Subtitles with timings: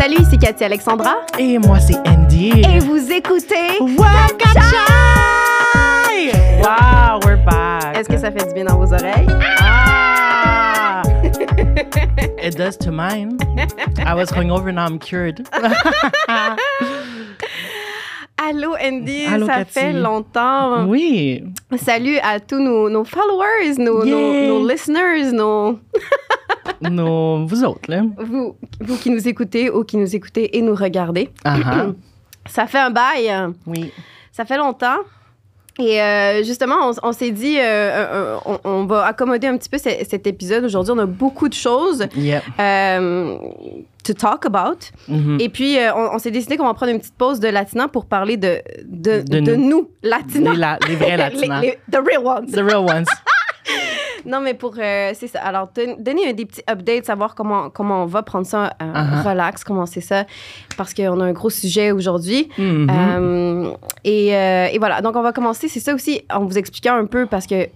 [0.00, 1.26] Salut, ici Cathy Alexandra.
[1.38, 2.62] Et moi, c'est Andy.
[2.62, 4.62] Et vous écoutez Wakachai!
[6.62, 7.96] Wow, we're back.
[7.98, 9.26] Est-ce que ça fait du bien dans vos oreilles?
[9.60, 11.02] Ah!
[12.42, 13.36] It does to mine.
[13.98, 15.46] I was hungover, now I'm cured.
[18.42, 19.72] Allô Andy, Allô, ça Cathy.
[19.72, 20.86] fait longtemps.
[20.88, 21.44] oui.
[21.76, 25.78] Salut à tous nos, nos followers, nos, nos- nos listeners, nos,
[26.88, 28.02] Non, vous autres, là.
[28.18, 31.30] vous, vous qui nous écoutez ou qui nous écoutez et nous regardez.
[31.44, 31.86] Ah ah.
[32.48, 33.30] Ça fait un bail,
[33.66, 33.92] Oui.
[34.32, 34.96] ça fait longtemps.
[35.78, 39.68] Et euh, justement, on, on s'est dit, euh, euh, on, on va accommoder un petit
[39.68, 40.64] peu ce- cet épisode.
[40.64, 42.42] Aujourd'hui, on a beaucoup de choses Yep.
[42.58, 43.36] euh,
[44.04, 44.78] to talk about.
[45.08, 45.36] Mhm.
[45.40, 48.06] Et puis, on, on s'est décidé qu'on va prendre une petite pause de Latina pour
[48.06, 49.68] parler de, de, De de nous.
[49.68, 50.50] nous, Latina.
[50.52, 51.60] Les, la- les vrais latinas.
[51.62, 52.50] Les- les- the real ones.
[52.50, 53.04] The real ones.
[54.26, 54.74] Non, mais pour.
[54.78, 55.40] euh, c'est ça.
[55.40, 58.92] Alors, don- donner un des petits updates, savoir comment, comment on va prendre ça euh,
[58.92, 59.28] Uh-huh.
[59.28, 60.24] relax, comment c'est ça.
[60.76, 62.48] Parce qu'on a un gros sujet aujourd'hui.
[62.58, 62.88] Mhm.
[62.90, 63.72] Euh,
[64.04, 65.00] et, euh, et voilà.
[65.02, 65.68] Donc, on va commencer.
[65.68, 67.68] C'est ça aussi, en vous expliquant un peu, parce que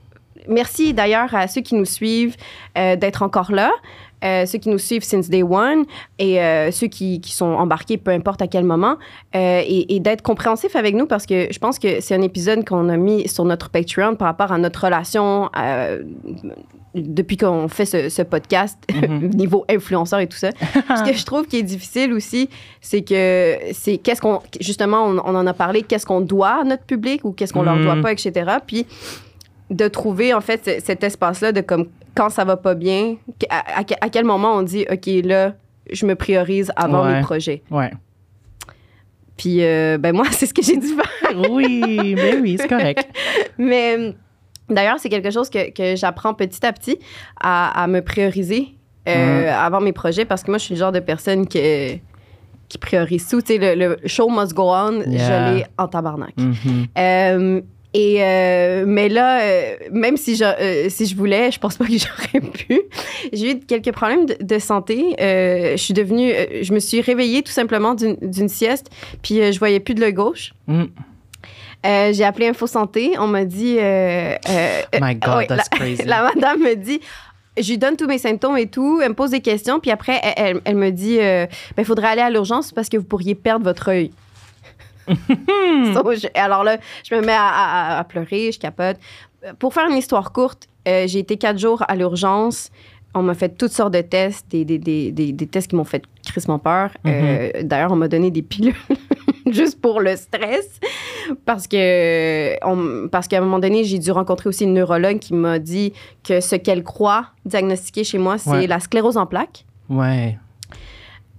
[0.48, 2.36] merci d'ailleurs à ceux qui nous suivent
[2.77, 3.70] d'être encore là.
[4.25, 5.84] Euh, ceux qui nous suivent since day one
[6.19, 8.97] et euh, ceux qui, qui sont embarqués, peu importe à quel moment,
[9.36, 12.64] euh, et, et d'être compréhensifs avec nous parce que je pense que c'est un épisode
[12.67, 15.50] qu'on a mis sur notre Patreon par rapport à notre relation
[16.95, 19.30] depuis qu'on fait ce, ce podcast, Mhm.
[19.30, 20.50] niveau influenceur et tout ça.
[20.97, 22.48] Ce que je trouve qui est difficile aussi,
[22.80, 26.64] c'est que c'est qu'est-ce qu'on, justement, on, on en a parlé, qu'est-ce qu'on doit à
[26.64, 28.02] notre public ou qu'est-ce qu'on leur doit Mhm.
[28.02, 28.33] pas, etc.
[28.64, 28.86] Puis
[29.70, 33.16] de trouver, en fait, ce- cet espace-là de comme quand ça va pas bien,
[33.50, 35.54] à, à- à quel moment on dit, OK, là,
[35.92, 37.14] je me priorise avant Ouais.
[37.16, 37.62] mes projets?
[37.70, 37.90] Ouais.
[39.36, 41.04] Puis, euh, ben moi, c'est ce que j'ai dû faire.
[41.50, 41.80] Oui,
[42.16, 43.08] mais oui, c'est correct.
[43.58, 44.14] Mais
[44.68, 46.98] d'ailleurs, c'est quelque chose que, que j'apprends petit à petit
[47.40, 48.68] à, à me prioriser
[49.08, 51.96] euh, avant mes projets parce que moi, je suis le genre de personne que-
[52.68, 53.40] qui priorise tout.
[53.42, 55.50] Tu sais, le, le show must go on, Yeah.
[55.50, 56.34] je l'ai en tabarnak.
[56.36, 56.86] Mhm.
[56.96, 57.60] Euh,
[57.94, 61.84] et euh, mais là, euh, même si je, euh, si je voulais, je pense pas
[61.86, 62.82] que j'aurais pu.
[63.32, 65.14] J'ai eu quelques problèmes de, de santé.
[65.20, 68.90] Euh, je suis devenue, je me suis réveillée tout simplement d'une sieste,
[69.22, 70.52] puis je voyais plus de l'œil gauche.
[70.66, 70.84] Mm.
[71.86, 73.12] Euh, j'ai appelé Info Santé.
[73.18, 73.77] On m'a dit.
[73.78, 76.02] euh, euh, My God, ouais, that's la, crazy.
[76.04, 77.00] la madame me dit.
[77.56, 79.00] Je lui donne tous mes symptômes et tout.
[79.02, 79.78] Elle me pose des questions.
[79.78, 81.18] Puis après, elle, elle- elle me dit
[81.78, 84.10] il faudrait aller à l'urgence parce que vous pourriez perdre votre œil.
[85.94, 86.78] So, je- alors là,
[87.08, 88.96] je me mets à, à- à pleurer, je capote.
[89.58, 92.70] Pour faire une histoire courte, euh, j'ai été quatre jours à l'urgence.
[93.14, 95.84] On m'a fait toutes sortes de tests, des, des, des, des, des tests qui m'ont
[95.84, 96.90] fait crissement peur.
[97.06, 98.74] Euh, D'ailleurs, on m'a donné des pilules
[99.46, 100.80] juste pour le stress.
[101.44, 105.32] Parce que on- parce qu'à un moment donné, j'ai dû rencontrer aussi une neurologue qui
[105.34, 105.92] m'a dit
[106.24, 108.66] que ce qu'elle croit diagnostiquer chez moi, c'est Ouais.
[108.66, 109.64] la sclérose en plaques.
[109.88, 110.38] Ouais.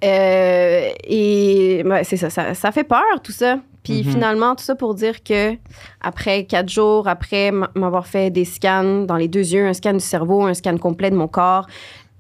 [0.04, 3.60] Euh, et ouais, c'est ça, ça, ça fait peur tout ça.
[3.84, 4.12] Puis Mhm.
[4.12, 5.54] finalement, tout ça pour dire que
[6.02, 10.00] après quatre jours, après m'avoir fait des scans dans les deux yeux, un scan du
[10.00, 11.68] cerveau, un scan complet de mon corps,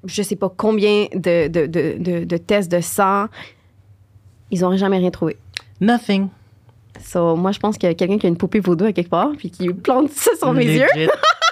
[0.05, 3.25] je sais pas combien de, de, de, de- de tests de sang,
[4.51, 5.37] ils n'auraient jamais rien trouvé.
[5.81, 6.27] Nothing.
[7.03, 9.09] So, moi, je pense qu'il y a quelqu'un qui a une poupée vaudou à quelque
[9.09, 10.87] part, puis qui plante ça sur mes yeux.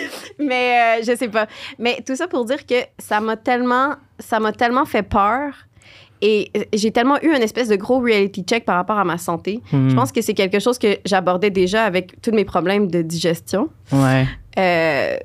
[0.38, 1.46] Mais euh, je sais pas.
[1.78, 5.54] Mais tout ça pour dire que ça m'a tellement, ça m'a tellement fait peur.
[6.20, 9.18] Et euh, j'ai tellement eu une espèce de gros reality check par rapport à ma
[9.18, 9.60] santé.
[9.72, 13.68] Je pense que c'est quelque chose que j'abordais déjà avec tous mes problèmes de digestion.
[13.92, 14.26] Ouais.
[14.58, 15.16] Euh,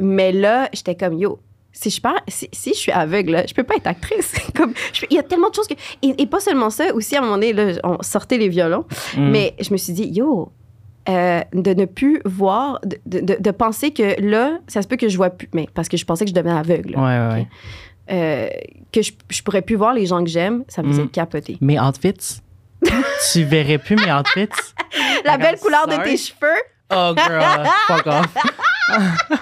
[0.00, 1.40] mais là, j'étais comme, yo,
[1.72, 4.34] si je, si, si je suis aveugle, là, je peux pas être actrice.
[4.54, 4.74] comme,
[5.10, 5.74] il y a tellement de choses que...
[6.02, 8.84] Et, et pas seulement ça, aussi, à un moment donné, là, on sortait les violons.
[9.16, 9.30] Mm.
[9.30, 10.52] Mais je me suis dit, yo,
[11.08, 15.16] euh, de ne plus voir, de, de- penser que là, ça se peut que je
[15.16, 17.46] vois plus, mais parce que je pensais que je devenais aveugle, Ouais, ouais, ouais.
[18.10, 18.48] euh,
[18.92, 21.10] que je, je pourrais plus voir les gens que j'aime, ça me faisait Mm.
[21.10, 21.58] capoter.
[21.60, 22.40] Mes outfits?
[23.32, 24.48] tu verrais plus mes outfits?
[25.24, 26.62] La Like, belle I'm couleur de tes cheveux,
[26.94, 28.36] Oh, girl, fuck off.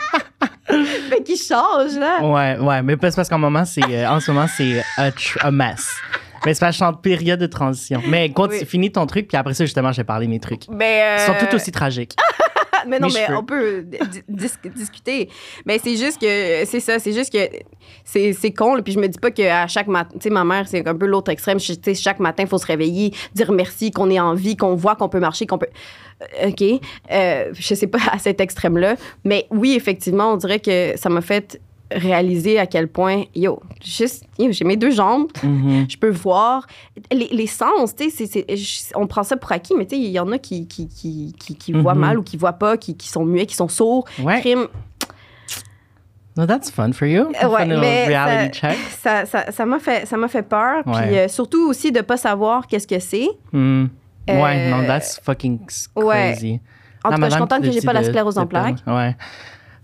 [1.10, 2.20] mais qui change, là.
[2.23, 5.50] Ouais, ouais, mais c'est parce qu'en moment, c'est, euh, en ce moment, c'est a, a
[5.50, 5.88] mess.
[6.46, 8.00] Mais c'est que je suis en période de transition.
[8.08, 8.66] Mais continue, Oui.
[8.66, 10.62] finis ton truc, puis après ça, justement, je vais parler de mes trucs.
[10.70, 12.16] Mais, euh, Ils sont tout aussi tragiques.
[12.88, 15.28] mais non, mais on peut di- dis- discuter.
[15.66, 17.38] Mais c'est juste que, c'est ça, c'est juste que
[18.04, 18.75] c'est con.
[18.75, 18.82] là.
[18.82, 21.06] Puis je me dis pas qu'à chaque matin, tu sais, ma mère, c'est un peu
[21.06, 21.58] l'autre extrême.
[21.58, 24.75] Tu sais, chaque matin, il faut se réveiller, dire merci, qu'on est en vie, qu'on
[24.75, 25.66] voit qu'on peut marcher, qu'on peut.
[26.43, 26.62] Euh, OK.
[27.10, 28.96] Euh, je sais pas à cet extrême-là.
[29.25, 31.60] Mais oui, effectivement, on dirait que ça m'a fait
[31.92, 35.87] réaliser à quel point, yo, juste, j'ai mes deux jambes, Mhm.
[35.90, 36.66] je peux voir.
[37.12, 38.46] Les, les sens, tu sais,
[38.94, 41.34] on prend ça pour acquis, mais tu sais, il y en a qui, qui, qui,
[41.38, 42.00] qui, qui voient Mhm.
[42.00, 44.04] mal ou qui voient pas, qui, qui sont muets, qui sont sourds.
[44.22, 44.40] Ouais.
[44.40, 44.66] Crime.
[46.37, 47.22] No, that's fun for you.
[47.42, 48.78] Euh, ouais, fun mais reality ça- check.
[49.02, 50.86] Ça ça- ça m'a fait, ça fait peur.
[50.86, 51.06] Ouais.
[51.08, 53.28] Puis euh, surtout aussi de pas savoir qu'est-ce que c'est.
[53.52, 53.86] Hmm.
[54.28, 55.58] Ouais, Euh, non, that's fucking
[55.96, 56.32] ouais.
[56.32, 56.60] crazy.
[57.02, 58.78] En tout cas, je suis contente que j'ai pas la sclérose en plaques.
[58.86, 59.16] Ouais.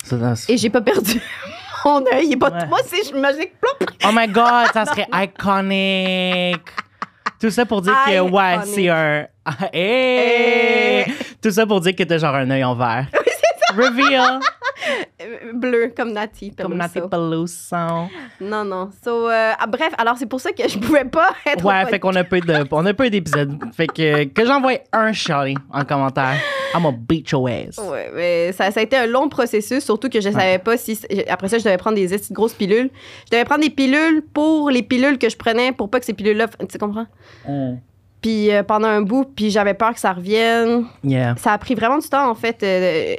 [0.04, 0.16] So
[0.48, 1.20] Et j'ai pas perdu
[1.86, 2.26] mon œil.
[2.26, 2.66] Il est pas Ouais.
[2.66, 3.52] Moi, c'est magique.
[3.60, 3.90] Plop.
[4.04, 6.60] Oh my God, ça serait iconic.
[7.40, 9.26] Tout ça pour dire que, ouais, c'est un.
[9.72, 11.04] Hey!
[11.42, 13.06] Tout ça pour dire que t'as genre un œil en vert.
[13.76, 14.40] Reveal!
[15.22, 16.54] Euh, Bleu, comme Nati.
[16.54, 16.76] Comme Peluso.
[16.76, 17.76] Nati Peluso.
[18.40, 18.90] Non, non.
[19.02, 21.64] So, euh, ah, bref, alors c'est pour ça que je pouvais pas être.
[21.64, 23.58] Ouais, fait qu'on a peu de, on a peu d'épisodes.
[23.72, 26.36] Fait que, que j'envoie un shawty en commentaire.
[26.74, 27.78] I'm beat your ass.
[27.78, 31.00] Ouais, mais ça, ça a été un long processus, surtout que je savais pas si.
[31.28, 32.90] Après ça, je devais prendre des de grosses pilules.
[33.26, 36.14] Je devais prendre des pilules pour les pilules que je prenais pour pas que ces
[36.14, 36.48] pilules-là.
[36.68, 37.06] Tu comprends?
[37.48, 37.76] Mm.
[38.20, 40.86] Puis euh, pendant un bout, puis j'avais peur que ça revienne.
[41.04, 41.36] Yeah.
[41.36, 42.62] Ça a pris vraiment du temps, en fait.
[42.62, 43.14] Euh,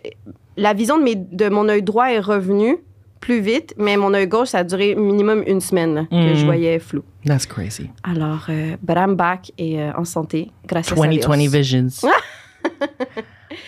[0.58, 2.78] la vision de, mes, de mon œil droit est revenue
[3.22, 6.46] plus vite, mais mon œil gauche, ça a duré minimum une semaine là, que je
[6.46, 7.04] voyais flou.
[7.26, 7.90] That's crazy.
[8.04, 12.10] Alors, euh, but I'm back et euh, en santé, grâce à 2020 visions.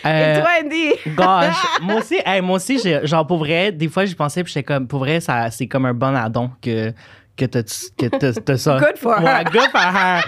[0.04, 0.90] Et Euh, toi, Andy?
[1.16, 4.62] Gosh, moi aussi, hey, moi aussi, genre pour vrai, des fois j'y pensais puis j'étais
[4.64, 6.92] comme, pour vrai, ça, c'est comme un bon addon que
[7.36, 8.06] que t'as que
[8.40, 8.78] t'as- ça.
[8.78, 9.24] Good for her.
[9.24, 10.22] Ouais, good for her.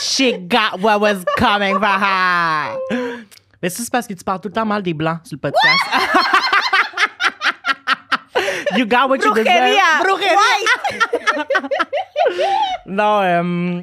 [0.00, 2.78] She got what was coming for her.
[3.62, 5.40] Mais ça c'est parce que tu parles tout le temps mal des blancs sur le
[5.40, 5.84] podcast.
[8.76, 9.44] you got what you deserve.
[9.44, 10.02] Brujeria.
[10.02, 10.38] Brujeria.
[12.86, 13.82] Non, euh,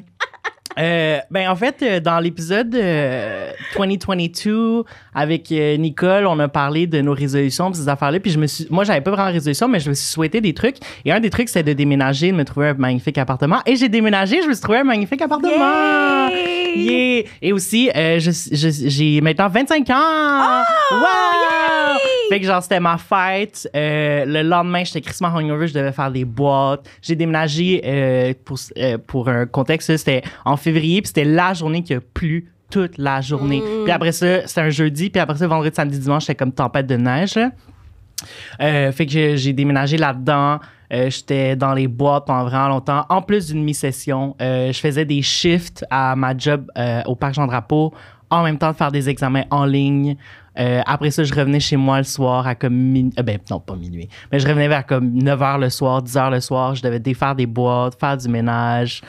[0.78, 4.84] euh, ben en fait, euh, dans l'épisode euh, 2022
[5.14, 8.20] avec euh, Nicole, on a parlé de nos résolutions, pis ces affaires-là.
[8.20, 10.40] Puis je me suis, moi, j'avais pas vraiment de résolution, mais je me suis souhaité
[10.40, 10.76] des trucs.
[11.04, 13.60] Et un des trucs, c'est de déménager, de me trouver un magnifique appartement.
[13.66, 16.28] Et j'ai déménagé, je me suis trouvé un magnifique appartement.
[16.28, 17.16] Yay!
[17.22, 17.22] Yeah!
[17.40, 20.62] Et aussi, euh, je- je- j'ai maintenant 25 ans.
[20.90, 21.98] wow!
[22.28, 23.68] Fait que genre, c'était ma fête.
[23.74, 26.84] Euh, le lendemain, j'étais crissement hungover, je devais faire des boîtes.
[27.00, 31.82] J'ai déménagé euh, pour, euh, pour un contexte, c'était en février, puis c'était la journée
[31.82, 33.62] qui a plu toute la journée.
[33.84, 36.86] Puis après ça, c'était un jeudi, puis après ça, vendredi, samedi, dimanche, c'était comme tempête
[36.86, 37.38] de neige.
[38.60, 40.58] Euh, fait que j'ai- déménagé là-dedans.
[40.92, 43.04] Euh, J'étais dans les boîtes pendant vraiment longtemps.
[43.08, 46.70] En plus d'une mi-session, euh, je faisais des shifts à ma job
[47.06, 47.92] au Parc Jean-Drapeau
[48.30, 50.16] en même temps de faire des examens en ligne.
[50.56, 53.12] Après ça, je revenais chez moi le soir à comme minuit.
[53.22, 54.08] ben, non, pas minuit.
[54.32, 56.74] Mais je revenais vers comme 9 h le soir, 10 h le soir.
[56.74, 59.02] Je devais défaire des boîtes, faire du ménage,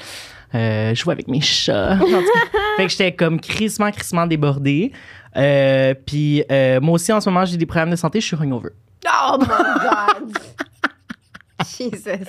[0.55, 1.97] euh, jouer avec mes chats.
[2.77, 4.91] Fait que j'étais comme crissement, crissement débordée.
[5.35, 8.21] Euh, Puis euh, moi aussi, en ce moment, j'ai des problèmes de santé.
[8.21, 8.69] Je suis hungover.
[9.05, 10.37] Oh my God!
[11.77, 12.23] Jesus.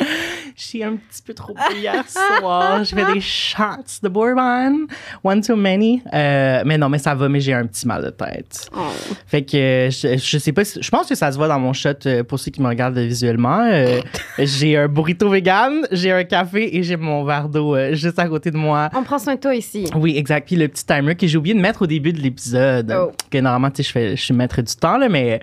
[0.56, 2.82] Je suis un petit peu trop bu hier soir.
[2.84, 4.86] Je fais des shots de bourbon.
[5.22, 6.02] One too many.
[6.14, 8.68] Euh, mais non, mais ça va, mais j'ai un petit mal de tête.
[8.74, 8.80] Oh.
[9.26, 11.72] Fait que je, je sais pas, si- je pense que ça se voit dans mon
[11.72, 13.60] shot euh, pour ceux qui me regardent visuellement.
[13.70, 14.00] Euh,
[14.38, 18.50] j'ai un burrito vegan, j'ai un café et j'ai mon verre d'eau juste à côté
[18.50, 18.88] de moi.
[18.94, 19.84] On prend soin de toi ici.
[19.94, 20.46] Oui, exact.
[20.46, 22.94] Puis le petit timer que j'ai oublié de mettre au début de l'épisode.
[22.98, 23.12] Oh.
[23.30, 25.40] Que normalement, tu sais, je, fais- je suis maître du temps, là, mais.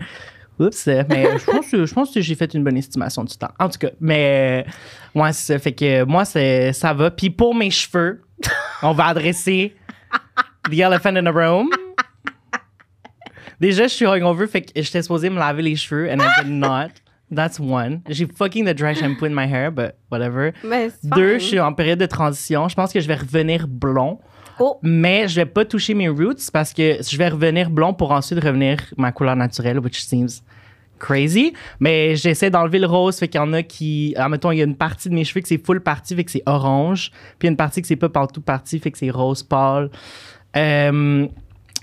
[0.60, 3.36] Oups, euh, mais je pense, que- je pense que j'ai fait une bonne estimation du
[3.38, 3.52] temps.
[3.60, 4.66] En tout cas, mais.
[4.68, 5.60] euh, Ouais, c'est ça.
[5.60, 7.12] Fait que moi, ça va.
[7.12, 8.22] Puis pour mes cheveux,
[8.82, 9.76] on va adresser
[10.70, 11.70] The Elephant in the Room.
[13.60, 16.52] Déjà, je suis hungover, fait que j'étais supposée me laver les cheveux, and I did
[16.52, 16.90] not.
[17.34, 18.02] That's one.
[18.10, 20.52] J'ai fucking the dry shampoo in my hair, but whatever.
[20.64, 22.68] Mais Deux, je suis en période de transition.
[22.68, 24.20] Je pense que je vais revenir blond.
[24.60, 24.80] Oh.
[24.82, 28.44] Mais je vais pas toucher mes roots parce que je vais revenir blond pour ensuite
[28.44, 30.42] revenir ma couleur naturelle, which seems
[31.00, 31.54] crazy.
[31.80, 34.14] Mais j'essaie d'enlever le rose, fait qu'il y en a qui.
[34.18, 36.32] Admettons, il y a une partie de mes cheveux que c'est full partie, fait que
[36.32, 37.12] c'est orange.
[37.38, 39.44] Puis il y a une partie que c'est pas partout partie, fait que c'est rose
[39.44, 39.90] pâle.
[40.56, 41.30] Um,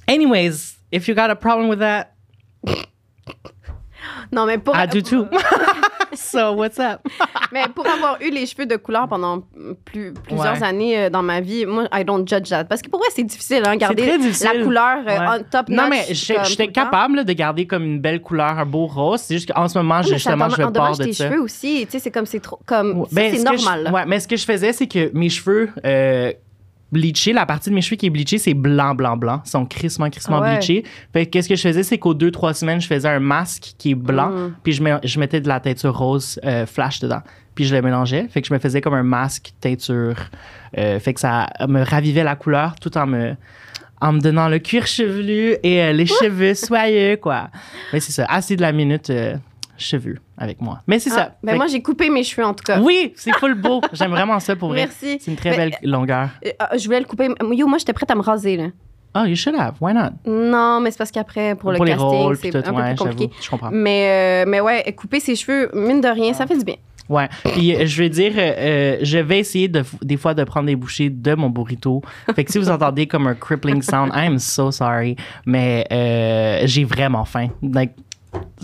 [0.09, 2.09] anyways, if you got a problem with that,
[4.33, 5.27] Non, mais pour, I do too.
[6.15, 7.01] So, what's up?
[7.53, 9.43] mais pour avoir eu les cheveux de couleur pendant
[9.85, 10.63] plus, plusieurs Ouais.
[10.63, 12.65] années euh, dans ma vie, moi, I don't judge that.
[12.65, 14.51] Parce que pour vrai, c'est difficile, hein, garder difficile.
[14.59, 15.41] la couleur euh, Ouais.
[15.41, 18.87] on top Non, mais j'étais capable là, de garder comme une belle couleur, un beau
[18.87, 19.21] rose.
[19.21, 21.29] C'est juste qu'en ce moment, Oui, justement, je pars de tes ça.
[21.29, 21.85] cheveux aussi.
[21.87, 22.59] Tu sais, c'est comme c'est trop.
[22.67, 23.91] Comme, Ouais, ben, c'est ce je- normal.
[23.93, 26.33] ouais, mais ce que je faisais, c'est que mes cheveux euh,
[26.93, 29.43] bleachés, la partie de mes cheveux qui est bleachée, c'est blanc, blanc, blanc.
[29.45, 30.53] Ils sont crissement, crissement Ah ouais.
[30.57, 30.85] bleachés.
[31.13, 33.73] Fait que qu'est-ce que je faisais, c'est qu'aux deux, trois semaines, je faisais un masque
[33.79, 34.55] qui est blanc, Mm.
[34.63, 37.23] puis je, je mettais de la teinture rose euh, flash dedans.
[37.55, 38.29] Puis je le mélangeais.
[38.29, 40.17] Fait que je me faisais comme un masque teinture.
[40.79, 43.35] Euh, fait que ça me ravivait la couleur tout en me
[44.01, 47.51] en me donnant le cuir chevelu et euh, les cheveux soyeux, quoi.
[47.93, 49.37] Mais c'est ça, assez de la minute euh,
[49.83, 50.81] cheveux avec moi.
[50.87, 51.35] Mais c'est Ah, ça.
[51.43, 52.81] ben Fait moi, j'ai coupé mes cheveux, en tout cas.
[52.81, 53.81] oui, c'est full beau.
[53.93, 54.79] J'aime vraiment ça pour vrai.
[54.87, 55.19] Merci.
[55.21, 56.31] C'est une très Mais- belle longueur.
[56.47, 57.29] Euh, euh, je voulais le couper.
[57.53, 58.67] Yo, moi, j'étais prête à me raser, là.
[59.15, 59.75] Oh, you should have.
[59.81, 60.13] Why not?
[60.25, 63.31] Non, mais c'est parce qu'après, pour, Pour le casting, c'est un peu ouais, plus compliqué.
[63.43, 63.69] je comprends.
[63.71, 66.77] Mais, euh, mais ouais, couper ses cheveux, mine de rien, ça fait du bien.
[67.11, 67.29] Ouais.
[67.45, 71.11] Puis je vais dire, euh, je vais essayer de, des fois de prendre des bouchées
[71.11, 72.01] de mon burrito.
[72.35, 75.17] Fait que si vous entendez comme un crippling sound, I'm so sorry.
[75.45, 77.49] Mais euh, j'ai vraiment faim.
[77.61, 77.91] Like,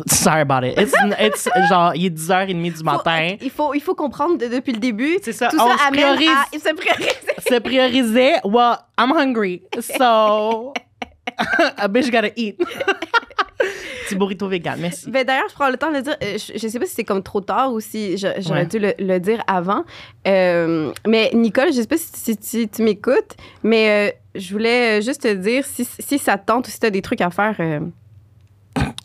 [0.06, 0.78] sorry about it.
[0.78, 3.28] It's, it's genre, il est 10h30 du matin.
[3.38, 5.18] Faut- il, faut, il faut comprendre de- depuis le début.
[5.22, 6.28] C'est ça, Tout on ça se amène priorise.
[6.30, 7.16] à se priorise.
[7.48, 9.62] Se prioriser, well, I'm hungry.
[9.80, 10.72] So,
[11.78, 12.58] a bitch gotta eat.
[14.08, 15.10] Petit burrito vegan, merci.
[15.10, 16.16] Ben, D'ailleurs, je prends le temps de le dire.
[16.22, 18.66] euh, Je, je sais pas si c'est comme trop tard ou si j'aurais Ouais.
[18.66, 19.84] dû le, le dire avant.
[20.26, 25.02] Euh, mais Nicole, je sais pas si, si tu- tu m'écoutes, mais euh, je voulais
[25.02, 27.28] juste te dire si, si ça te tente ou si tu as des trucs à
[27.30, 27.56] faire.
[27.60, 27.80] euh,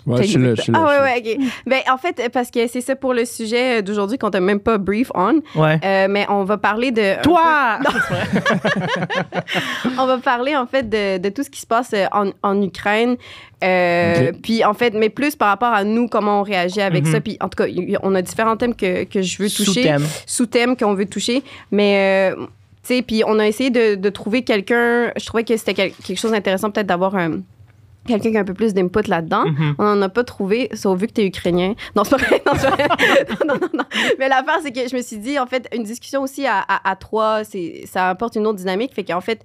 [0.05, 0.79] Ouais, je suis là, je suis là.
[0.81, 1.45] Ah ouais, ouais, ok.
[1.65, 4.77] Ben, en fait, parce que c'est ça pour le sujet d'aujourd'hui qu'on t'a même pas
[4.77, 5.41] brief on.
[5.55, 5.79] Ouais.
[5.83, 7.21] Euh, mais on va parler de.
[7.21, 7.79] Toi!
[9.97, 12.61] on va parler en fait de, de tout ce qui se passe euh, en, en
[12.61, 13.15] Ukraine.
[13.63, 14.31] Euh.
[14.41, 17.11] Puis en fait, mais plus par rapport à nous, comment on réagit avec Mhm.
[17.11, 17.21] ça.
[17.21, 17.69] Puis en tout cas,
[18.03, 20.05] on a différents thèmes que, que je veux toucher, Sous-thème.
[20.25, 21.43] sous-thèmes qu'on veut toucher.
[21.71, 22.45] Mais euh,
[22.85, 25.11] tu sais, puis on a essayé de, de trouver quelqu'un.
[25.17, 27.39] Je trouvais que c'était quel- quelque chose d'intéressant peut-être d'avoir un.
[28.07, 29.45] Quelqu'un qui a un peu plus d'input là-dedans.
[29.45, 29.75] Mhm.
[29.79, 31.73] On n'en a pas trouvé, sauf vu que tu es ukrainien.
[31.95, 32.41] Non, c'est pas vrai.
[32.45, 32.87] Non, c'est pas vrai.
[33.47, 33.83] non, non, non.
[34.19, 36.89] Mais l'affaire, c'est que je me suis dit, en fait, une discussion aussi à, à,
[36.91, 38.93] à trois, c'est- ça apporte une autre dynamique.
[38.93, 39.41] Fait qu'en fait,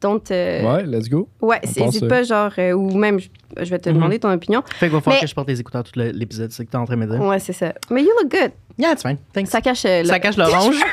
[0.00, 0.30] donc.
[0.30, 1.28] euh, Ouais, let's go.
[1.40, 3.28] Ouais, On c'est- pense, hésite euh, pas, genre, euh, ou même, je,
[3.60, 3.94] je vais te Mhm.
[3.96, 4.62] demander ton opinion.
[4.66, 6.70] Fait qu'il va falloir Mais- que je porte les écouteurs tout l'épisode, c'est ce que
[6.72, 7.20] t'es en train de me dire.
[7.24, 7.72] Ouais, c'est ça.
[7.90, 8.50] Mais you look good.
[8.78, 9.18] Yeah, it's fine.
[9.32, 9.50] Thanks.
[9.50, 9.84] Ça cache.
[9.84, 10.74] euh, Ça cache l'orange.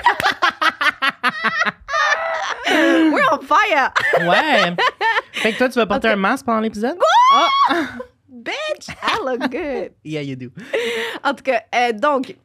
[2.70, 3.92] We're on fire!
[4.20, 4.74] ouais.
[5.42, 6.98] Fait que toi, tu vas porter un masque pendant l'épisode?
[8.30, 8.88] Bitch!
[8.90, 9.92] I look good.
[10.06, 10.48] Yeah, you do.
[11.24, 12.36] En tout cas, euh, donc.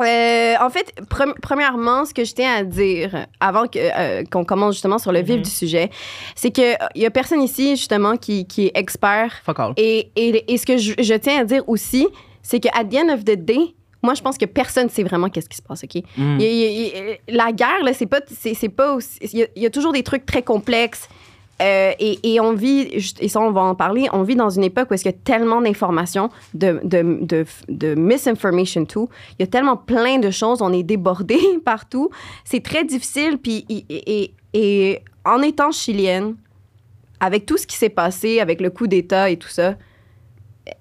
[0.00, 4.44] euh, en fait, pre- premièrement, ce que je tiens à dire avant que, euh, qu'on
[4.44, 5.42] commence justement sur le vif Mhm.
[5.42, 5.90] du sujet,
[6.36, 9.32] c'est qu'il y a personne ici justement qui, qui est expert.
[9.44, 9.72] Fuck all.
[9.76, 12.06] Et, et, et ce que je, je tiens à dire aussi,
[12.42, 15.28] c'est qu'à the end of the day, moi, je pense que personne ne sait vraiment
[15.28, 15.96] qu'est-ce qui se passe, OK?
[16.16, 16.38] Mm.
[16.40, 19.92] Il il il la guerre, là, c'est pas, c'est, pas aussi- il y a toujours
[19.92, 21.08] des trucs très complexes.
[21.60, 22.88] Euh, et, on vit,
[23.20, 25.14] et ça, on va en parler, on vit dans une époque où est-ce qu'il y
[25.14, 29.08] a tellement d'informations, de, de, de, de misinformation tout.
[29.38, 32.10] Il y a tellement plein de choses, on est débordé partout.
[32.44, 33.38] C'est très difficile.
[33.38, 36.36] Puis, et- et en étant chilienne,
[37.20, 39.74] avec tout ce qui s'est passé, avec le coup d'État et tout ça,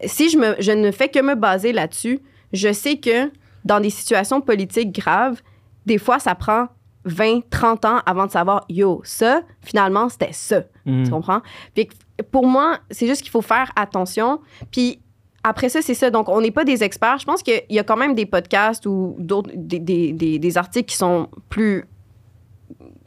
[0.05, 2.19] si je, me, je ne fais que me baser là-dessus,
[2.53, 3.31] je sais que
[3.65, 5.41] dans des situations politiques graves,
[5.85, 6.67] des fois, ça prend
[7.07, 10.61] 20, 30 ans avant de savoir, yo, ça, finalement, c'était ça.
[10.85, 11.03] Mm.
[11.05, 11.41] Tu comprends?
[11.73, 11.89] Puis
[12.31, 14.39] pour moi, c'est juste qu'il faut faire attention.
[14.71, 14.99] Puis
[15.43, 16.09] après ça, c'est ça.
[16.09, 17.19] Donc, on n'est pas des experts.
[17.19, 20.57] Je pense qu'il y a quand même des podcasts ou d'autres, des, des- des- des
[20.57, 21.85] articles qui sont plus.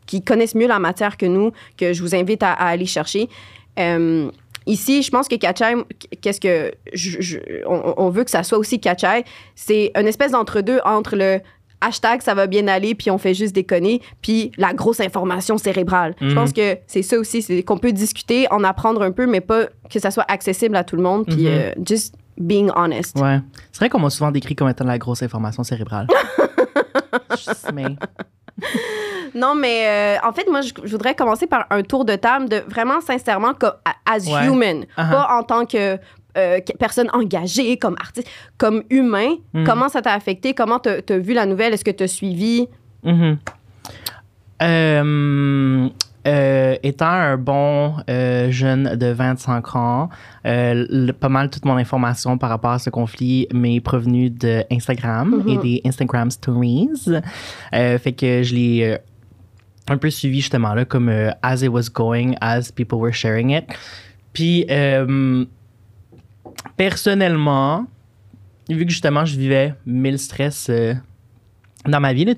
[0.06, 3.28] qui connaissent mieux la matière que nous, que je vous invite à, à aller chercher.
[3.78, 4.30] Euh,
[4.66, 5.74] Ici, je pense que Kachai,
[6.20, 10.32] qu'est-ce que je- je- on, on veut que ça soit aussi Kachai, c'est une espèce
[10.32, 11.40] d'entre-deux entre le
[11.80, 16.14] hashtag ça va bien aller puis on fait juste déconner puis la grosse information cérébrale.
[16.20, 16.34] Je Mhm.
[16.34, 19.66] pense que c'est ça aussi, c'est qu'on peut discuter, en apprendre un peu, mais pas
[19.90, 21.50] que ça soit accessible à tout le monde puis Mhm.
[21.50, 23.18] euh, just being honest.
[23.18, 23.38] Ouais.
[23.72, 26.06] C'est vrai qu'on m'a souvent décrit comme étant la grosse information cérébrale.
[27.36, 27.96] Just me.
[29.34, 32.48] Non, mais euh, en fait, moi, je, je voudrais commencer par un tour de table
[32.48, 33.72] de vraiment sincèrement comme
[34.04, 34.46] as Ouais.
[34.46, 35.10] human, Uh-huh.
[35.10, 35.98] pas en tant que,
[36.36, 39.34] euh, personne engagée, comme artiste, comme humain.
[39.54, 39.64] Mhm.
[39.64, 40.54] Comment ça t'a affecté?
[40.54, 41.72] Comment t'as as vu la nouvelle?
[41.74, 42.66] Est-ce que t'as suivi?
[43.04, 43.38] Mhm.
[44.62, 45.88] Euh,
[46.28, 47.94] euh, étant un bon
[48.50, 50.08] jeune de 25 ans,
[50.44, 55.42] le- pas mal toute mon information par rapport à ce conflit m'est provenue de Instagram
[55.48, 55.62] et Mhm.
[55.62, 56.90] des Instagram Stories.
[57.72, 58.98] Fait que je l'ai
[59.88, 61.10] un peu suivi justement là, comme
[61.42, 63.64] as it was going, as people were sharing it.
[64.34, 64.66] Puis
[66.76, 67.86] personnellement,
[68.68, 70.94] vu que justement je vivais mille stress euh,
[71.86, 72.34] dans ma vie, là,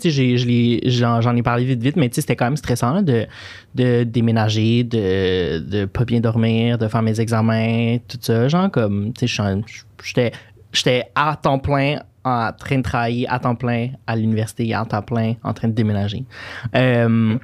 [0.87, 3.27] j'en, j'en ai parlé vite, vite, mais c'était quand même stressant de,
[3.75, 8.47] de déménager, de, de pas bien dormir, de faire mes examens, tout ça.
[8.49, 10.33] Genre, comme, j'étais,
[10.73, 15.03] j'étais à temps plein en train de travailler, à temps plein à l'université, à temps
[15.03, 16.25] plein en train de déménager.
[16.77, 17.37] Euh,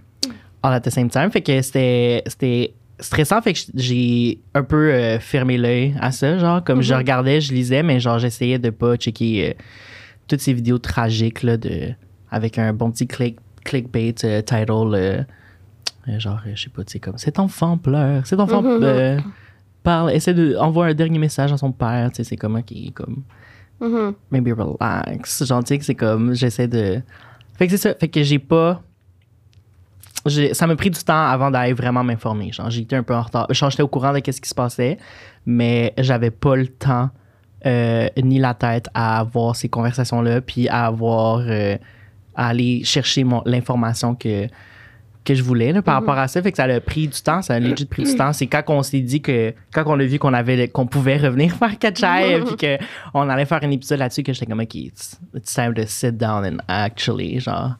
[0.63, 1.11] all at the same.
[1.11, 3.41] Fait que c'était stressant.
[3.43, 6.39] Fait que j'ai un peu euh, fermé l'œil à ça.
[6.39, 6.99] Genre, comme je Mhm.
[6.99, 9.53] regardais, je lisais, mais genre, j'essayais de pas checker euh,
[10.27, 11.91] toutes ces vidéos tragiques là, de,
[12.31, 15.27] avec un bon petit click, clickbait euh, title.
[16.19, 19.23] genre, je sais pas, tu sais, comme cet enfant pleure, cet enfant Mhm.
[19.83, 22.11] parle, essaie de envoyer un dernier message à son père.
[22.11, 23.23] Tu sais, c'est comme, ok, comme
[23.81, 24.15] Mhm.
[24.31, 25.45] maybe relax.
[25.45, 27.01] Genre, tu sais que c'est comme, j'essaie de.
[27.59, 27.95] Fait que c'est ça.
[27.95, 28.83] Fait que j'ai pas.
[30.29, 32.51] Ça m'a pris du temps avant d'aller vraiment m'informer.
[32.77, 33.47] Été un peu en retard.
[33.51, 34.99] J'étais au courant de ce qui se passait,
[35.47, 37.11] mais j'avais pas le temps
[37.67, 41.77] euh, ni la tête à avoir ces conversations-là, puis à avoir euh,
[42.35, 44.47] à aller chercher l'information que
[45.29, 46.41] que je voulais là, par rapport à ça.
[46.41, 48.33] Fait que ça a pris du temps, ça a legit pris du temps.
[48.33, 51.55] C'est quand on s'est dit que, quand on a vu qu'on avait, qu'on pouvait revenir
[51.59, 52.79] faire Catchay, puis
[53.13, 56.17] qu'on allait faire un épisode là-dessus, que j'étais comme, OK, it's, it's time to sit
[56.17, 57.77] down and actually, genre,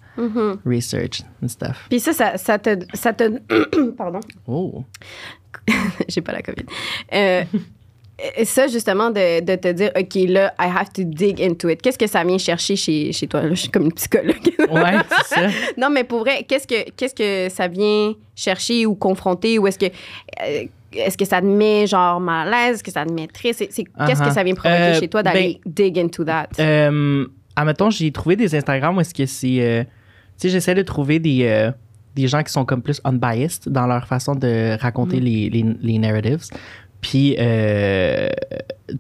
[0.67, 1.87] research and stuff.
[1.89, 2.85] Puis ça, ça, ça te.
[2.93, 3.41] Ça te
[3.97, 4.21] pardon.
[4.47, 4.85] Oh.
[6.09, 6.67] J'ai pas la COVID.
[7.15, 7.45] Euh,
[8.37, 11.81] et ça, justement, de, de te dire, OK, là, I have to dig into it.
[11.81, 13.43] Qu'est-ce que ça vient chercher chez, chez toi?
[13.43, 14.35] Là, je suis comme une psychologue.
[14.59, 15.47] Ouais, c'est ça.
[15.77, 19.59] non, mais pour vrai, qu'est-ce que, qu'est-ce que ça vient chercher ou confronter?
[19.59, 19.87] Ou est-ce que.
[19.87, 22.77] euh, est-ce que ça te met genre mal à l'aise?
[22.77, 23.59] Est-ce que ça te met triste?
[23.61, 24.33] Qu'est-ce que Uh-huh.
[24.33, 26.49] ça vient provoquer Euh, chez toi d'aller dig into that?
[26.59, 29.59] Euh, admettons, j'ai trouvé des Instagrams où est-ce que c'est.
[29.61, 29.89] euh, tu
[30.39, 31.71] sais, j'essaie de trouver des, euh,
[32.17, 35.99] des gens qui sont comme plus unbiased dans leur façon de raconter les, les, les
[35.99, 36.41] narratives.
[37.01, 38.29] Puis, euh,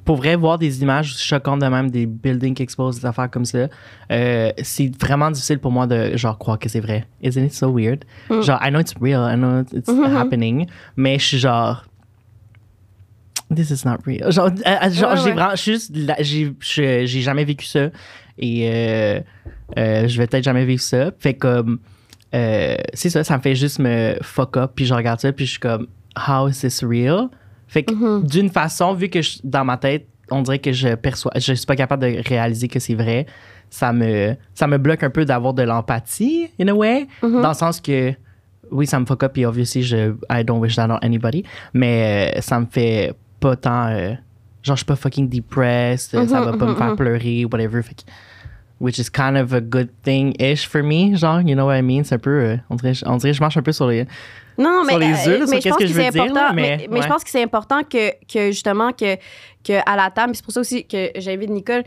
[0.04, 3.44] pour vrai, voir des images choquantes de même, des buildings qui exposent, des affaires comme
[3.44, 3.68] ça,
[4.12, 7.06] euh, c'est vraiment difficile pour moi de genre croire que c'est vrai.
[7.22, 8.04] Isn't it so weird?
[8.30, 11.84] Genre, I know it's real, I know it's happening, mais je suis genre,
[13.54, 14.30] This is not real.
[14.30, 15.32] Genre, euh, euh, genre, Ouais, j'ai ouais.
[15.32, 15.90] vraiment, juste
[16.60, 17.88] j'ai, jamais vécu ça
[18.38, 19.22] et
[19.76, 21.10] je vais peut-être jamais vivre ça.
[21.18, 21.80] Fait comme,
[22.32, 25.52] c'est ça, ça me fait juste me fuck up puis je regarde ça puis je
[25.52, 25.86] suis comme,
[26.28, 27.30] how is this real?
[27.68, 28.26] Fait que Mm-hmm.
[28.26, 31.66] d'une façon, vu que je- dans ma tête, on dirait que je perçois, je suis
[31.66, 33.26] pas capable de réaliser que c'est vrai,
[33.70, 37.42] ça me, ça me bloque un peu d'avoir de l'empathie, in a way, Mm-hmm.
[37.42, 38.12] dans le sens que,
[38.70, 42.32] oui, ça me fuck up et obviously, je, I don't wish that on anybody, mais
[42.36, 44.14] euh, ça me fait pas tant, euh,
[44.62, 48.02] genre, je suis pas fucking depressed, ça va pas me faire pleurer, whatever, fait que,
[48.80, 52.04] which is kind of a good thing-ish for me, genre, you know what I mean?
[52.04, 54.06] C'est un peu, euh, on, dirait, on dirait que je marche un peu sur les...
[54.58, 56.04] Non, mais, sur les euh, œufs, là, sur mais je qu'est-ce pense que je c'est
[56.06, 56.34] veux dire, important.
[56.40, 59.16] là, mais mais- mais je pense que c'est important que, que justement que,
[59.64, 61.84] que à la table, c'est pour ça aussi que j'invite Nicole,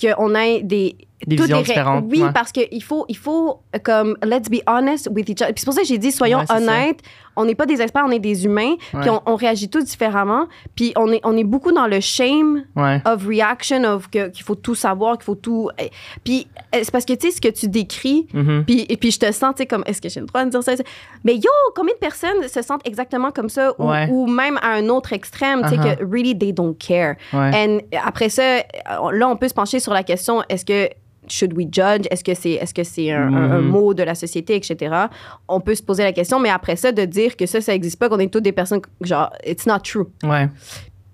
[0.00, 0.96] qu'on ait des
[1.26, 2.32] Des visions différentes, Oui, ouais.
[2.32, 5.52] parce qu'il faut, il faut comme let's be honest with each other.
[5.54, 6.60] Puis c'est pour ça que j'ai dit soyons Ouais, c'est ça.
[6.60, 7.00] honnêtes.
[7.36, 8.74] On n'est pas des experts, on est des humains.
[9.00, 10.46] Puis on, on réagit tous différemment.
[10.76, 14.54] Puis on est, on est beaucoup dans le shame of reaction of que- qu'il faut
[14.54, 15.68] tout savoir, qu'il faut tout.
[15.78, 15.90] eh,
[16.22, 18.28] Puis euh, c'est parce que tu sais ce que tu décris.
[18.32, 18.64] Mhm.
[18.64, 20.50] Puis, et puis je te sens, tu sais, comme, est-ce que j'ai le droit de
[20.50, 20.74] dire ça?
[21.24, 23.72] Mais yo, combien de personnes se sentent exactement comme ça?
[23.80, 25.96] Ou, même à un autre extrême, tu sais, Uh-huh.
[25.96, 27.16] que really, they don't care.
[27.32, 28.58] And après ça,
[29.12, 30.88] là, on peut se pencher sur la question, est-ce que
[31.28, 32.06] should we judge?
[32.10, 33.68] Est-ce que c'est est -ce c'est un, un- un Mhm.
[33.68, 34.94] mot de la société, etc.?
[35.48, 37.98] On peut se poser la question, mais après ça, de dire que ça, ça n'existe
[37.98, 40.06] pas, qu'on est toutes des personnes, genre, it's not true.
[40.22, 40.48] Ouais.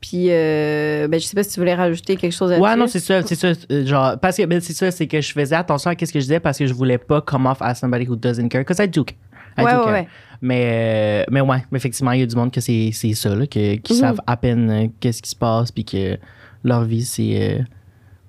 [0.01, 2.65] Puis, euh, ben, je sais pas si tu voulais rajouter quelque chose là-dessus.
[2.65, 3.49] Ouais, non, c'est ça, c'est ça.
[3.71, 6.19] euh, Genre, parce que ben, c'est ça, c'est que je faisais attention à ce que
[6.21, 8.63] je disais parce que je voulais pas come off as somebody who doesn't care.
[8.63, 9.17] Because I do care.
[9.59, 9.93] I Ouais, do ouais, care.
[9.93, 10.09] ouais.
[10.41, 13.75] Mais, euh, mais ouais, effectivement, il y a du monde que c'est ça, là, que,
[13.77, 13.99] qui Mhm.
[13.99, 16.17] savent à peine euh, qu'est-ce qui se passe, puis que
[16.65, 17.63] leur vie, c'est euh,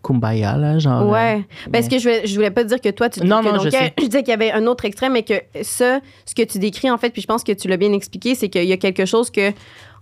[0.03, 1.01] kumbaya, là, genre.
[1.03, 1.45] euh, Ouais.
[1.71, 3.51] Parce mais- que je voulais, je voulais pas dire que toi, tu Non, que non,
[3.57, 3.93] donc, je sais.
[3.99, 6.89] je disais qu'il y avait un autre extrême, mais que ça, ce que tu décris,
[6.89, 9.05] en fait, puis je pense que tu l'as bien expliqué, c'est qu'il y a quelque
[9.05, 9.51] chose que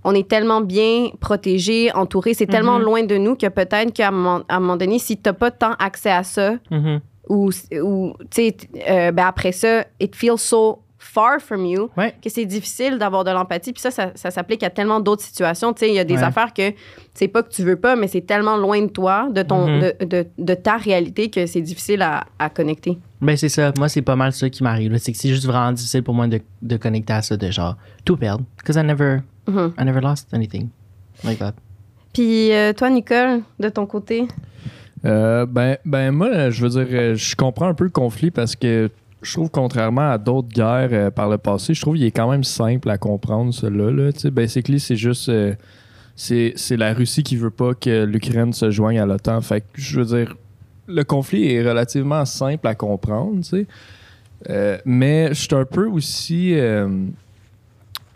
[0.05, 2.85] on est tellement bien protégé, entouré, c'est tellement Mhm.
[2.85, 6.09] loin de nous que peut-être qu'à un un moment donné, si t'as pas tant accès
[6.11, 7.01] à ça, Mhm.
[7.27, 7.49] ou,
[7.83, 8.55] ou tu sais,
[8.89, 10.79] euh, ben après ça, it feels so
[11.13, 12.13] far from you Ouais.
[12.21, 13.73] que c'est difficile d'avoir de l'empathie.
[13.73, 15.73] Puis ça, ça, ça s'applique à tellement d'autres situations.
[15.73, 16.23] Tu sais, il y a des Ouais.
[16.23, 16.71] affaires que
[17.13, 19.81] c'est pas que tu veux pas, mais c'est tellement loin de toi, de, ton, Mhm.
[19.99, 22.97] de, de, de ta réalité, que c'est difficile à, à connecter.
[23.21, 23.73] Ben, c'est ça.
[23.77, 24.95] Moi, c'est pas mal ça qui m'arrive.
[24.97, 27.75] C'est que c'est juste vraiment difficile pour moi de, de connecter à ça, de genre
[28.05, 28.43] tout perdre.
[28.57, 29.73] Because I never, Mhm.
[29.79, 30.69] I never lost anything
[31.23, 31.53] like that.
[32.13, 34.27] Puis euh, toi, Nicole, de ton côté?
[35.05, 38.55] Euh, ben, ben, moi, je veux dire, euh, je comprends un peu le conflit parce
[38.55, 38.89] que
[39.21, 42.29] je trouve, contrairement à d'autres guerres euh, par le passé, je trouve qu'il est quand
[42.31, 43.91] même simple à comprendre, celui-là.
[43.91, 44.11] Là.
[44.15, 45.29] Sais, basically, c'est juste.
[45.29, 45.53] euh,
[46.15, 49.39] c'est la Russie qui veut pas que l'Ukraine se joigne à l'OTAN.
[49.41, 50.35] Fait que, je veux dire,
[50.87, 53.67] le conflit est relativement simple à comprendre, tu sais.
[54.49, 56.55] Euh, mais je suis un peu aussi.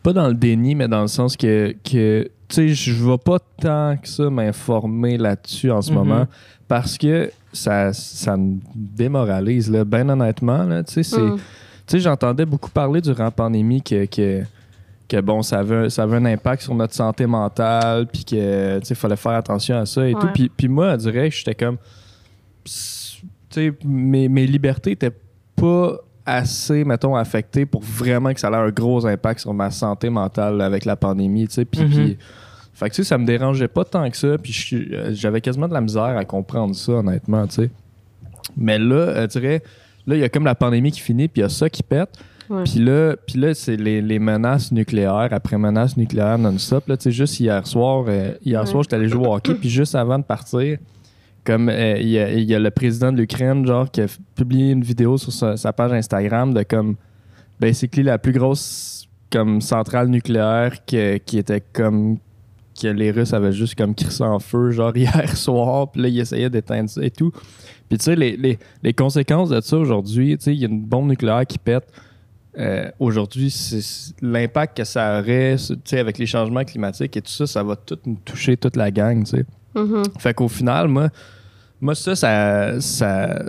[0.01, 3.39] pas dans le déni, mais dans le sens que, que tu sais, je vais pas
[3.61, 5.97] tant que ça m'informer là-dessus en ce Mhm.
[5.97, 6.27] moment
[6.67, 10.63] parce que ça, ça me démoralise, là, ben honnêtement.
[10.63, 11.35] Là, tu sais, c'est- Mm.
[11.37, 11.41] tu
[11.87, 14.43] sais, j'entendais beaucoup parler durant la pandémie que, que,
[15.07, 18.85] que, bon, ça avait, ça avait un impact sur notre santé mentale, puis que, tu
[18.85, 20.27] sais, fallait faire attention à ça et tout.
[20.33, 21.77] Puis, puis moi, on dirait que j'étais comme,
[22.63, 22.71] tu
[23.49, 25.11] sais, mes, mes libertés étaient
[25.55, 30.09] pas assez, mettons, affectées pour vraiment que ça ait un gros impact sur ma santé
[30.09, 31.65] mentale avec la pandémie, tu sais.
[31.65, 31.89] Puis, Mhm.
[31.91, 32.17] puis-
[32.83, 34.53] fait que, tu sais, ça me dérangeait pas tant que ça, puis
[34.91, 37.69] euh, j'avais quasiment de la misère à comprendre ça, honnêtement, tu sais.
[38.57, 39.63] Mais là, euh, je dirais,
[40.05, 41.83] là, il y a comme la pandémie qui finit, puis il y a ça qui
[41.83, 42.09] pète.
[42.65, 46.87] Puis là, puis là c'est les, les menaces nucléaires, après menaces nucléaires non-stop.
[46.89, 48.65] Là, tu sais, juste hier soir, euh, hier Ouais.
[48.67, 50.77] soir, j'étais allé jouer au hockey, puis juste avant de partir,
[51.45, 54.05] comme euh, il y, a, il y a le président de l'Ukraine, genre, qui a
[54.35, 56.95] publié une vidéo sur sa, sa page Instagram de comme,
[57.59, 62.17] basically, la plus grosse comme centrale nucléaire que- qui était comme
[62.79, 66.19] que les Russes avaient juste comme crissé en feu, genre hier soir, puis là, ils
[66.19, 67.31] essayaient d'éteindre ça et tout.
[67.89, 70.67] Puis tu sais, les, les, les conséquences de ça aujourd'hui, tu sais, il y a
[70.67, 71.85] une bombe nucléaire qui pète.
[72.57, 77.31] Euh, aujourd'hui, c'est- l'impact que ça aurait, tu sais, avec les changements climatiques et tout
[77.31, 79.45] ça, ça va tout nous toucher, toute la gang, tu sais.
[79.75, 80.03] Mhm.
[80.19, 81.09] Fait qu'au final, moi,
[81.81, 83.43] moi ça, ça, ça,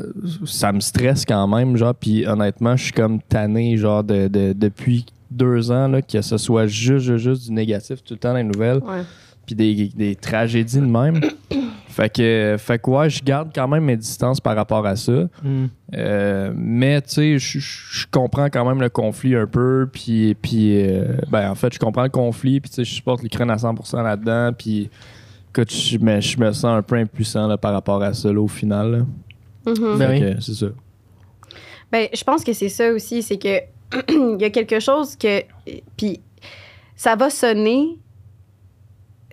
[0.46, 4.54] ça me stresse quand même, genre, puis honnêtement, je suis comme tanné, genre, de, de-
[4.54, 5.04] depuis
[5.35, 8.37] deux ans, là, que ce soit juste, juste, juste du négatif tout le temps dans
[8.38, 8.81] les nouvelles,
[9.47, 11.20] puis des, des tragédies de même.
[11.88, 15.29] fait que, fait que ouais, je garde quand même mes distances par rapport à ça.
[15.42, 15.64] Mm.
[15.97, 19.87] Euh, mais tu sais, je- comprends quand même le conflit un peu.
[19.92, 22.61] Puis, puis euh, ben, en fait, je comprends le conflit.
[22.61, 24.53] Puis tu sais, je supporte l'Ukraine à 100% là-dedans.
[24.57, 24.88] Puis
[25.51, 28.40] écoute, je me, je me sens un peu impuissant là, par rapport à ça là,
[28.40, 28.90] au final.
[28.92, 29.73] là.
[29.73, 29.99] Mhm.
[29.99, 30.20] Ben Fait oui.
[30.37, 30.66] que, c'est ça.
[31.92, 33.61] Ben, je pense que c'est ça aussi, c'est que
[34.09, 35.42] il y a quelque chose que
[35.96, 36.20] puis
[36.96, 37.98] ça va sonner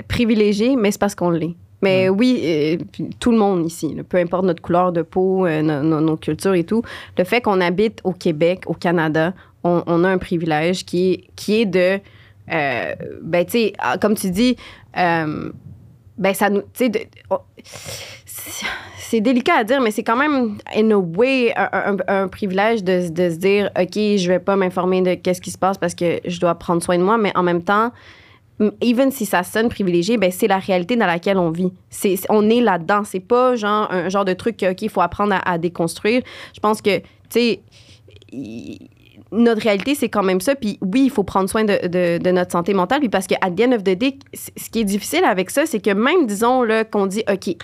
[0.08, 1.56] privilégié, mais c'est parce qu'on l'est.
[1.84, 2.78] Mais oui, euh,
[3.19, 6.15] tout le monde ici, là, peu importe notre couleur de peau, euh, no- no- nos
[6.17, 6.84] cultures et tout,
[7.17, 11.24] le fait qu'on habite au Québec, au Canada, on, on a un privilège qui est,
[11.36, 12.00] qui est de,
[12.52, 14.56] euh, ben tu sais, ah, comme tu dis,
[14.95, 15.52] euh,
[16.19, 17.10] ben ça nous, tu sais,
[19.12, 23.10] c'est- délicat à dire, mais c'est quand même, in a way, un, un- privilège de,
[23.10, 26.19] de se dire, OK, je vais pas m'informer de qu'est-ce qui se passe parce que
[26.26, 27.91] je dois prendre soin de moi, mais en même temps,
[28.82, 31.74] even si ça sonne privilégié, ben c'est la réalité dans laquelle on vit.
[31.89, 33.04] C'est, on est là-dedans.
[33.04, 36.21] C'est pas genre un genre de truc que, OK, il faut apprendre à, à déconstruire.
[36.54, 37.62] Je pense que, tu sais,
[39.32, 40.56] notre réalité, c'est quand même ça.
[40.56, 43.00] Puis oui, il faut prendre soin de, de- de notre santé mentale.
[43.00, 45.65] Puis parce que, at the end of the day, ce qui est difficile avec ça,
[45.65, 47.56] c'est que même, disons, là, qu'on dit, OK,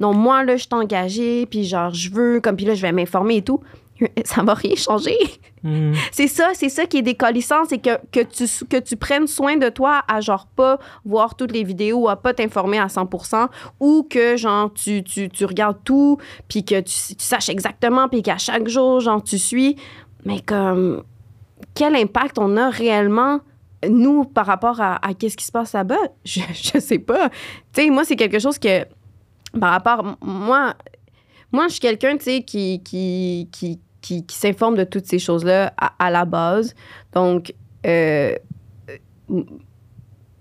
[0.00, 2.92] non, moi, là, je suis engagée, puis genre, je veux, comme, puis là, je vais
[2.92, 3.60] m'informer et tout.
[4.24, 5.16] Ça va rien changer.
[5.62, 5.92] Mm.
[6.12, 9.56] C'est ça, c'est ça qui est décollissant, c'est que, que, tu, que tu prennes soin
[9.56, 13.48] de toi à genre pas voir toutes les vidéos, à pas t'informer à 100%,
[13.80, 18.20] ou que genre tu, tu, tu regardes tout, puis que tu, tu saches exactement, puis
[18.22, 19.76] qu'à chaque jour, genre tu suis.
[20.24, 21.02] Mais comme,
[21.74, 23.40] quel impact on a réellement,
[23.88, 25.96] nous, par rapport à, à qu'est-ce qui se passe là-bas?
[26.24, 27.28] Je, je sais pas.
[27.72, 28.84] Tu sais, moi, c'est quelque chose que,
[29.58, 30.74] par rapport, moi,
[31.52, 35.20] moi, je suis quelqu'un, tu sais, qui, qui, qui, qui, qui s'informe de toutes ces
[35.20, 36.74] choses-là à, à la base.
[37.12, 37.54] Donc,
[37.86, 38.34] euh,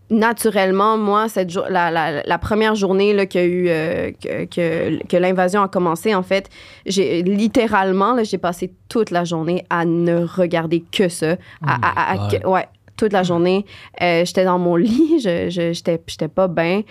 [0.10, 4.12] naturellement, moi, cette jour- la, la, la première journée là, qu'il y a eu, euh,
[4.22, 6.50] que, que, que l'invasion a commencé, en fait,
[6.86, 11.36] j'ai littéralement, j'ai passé toute la journée à ne regarder que ça.
[11.66, 13.66] À, à- à- à- que- ouais, toute la journée.
[14.02, 16.84] Euh, j'étais dans mon lit, je, je, j'étais, pas bien.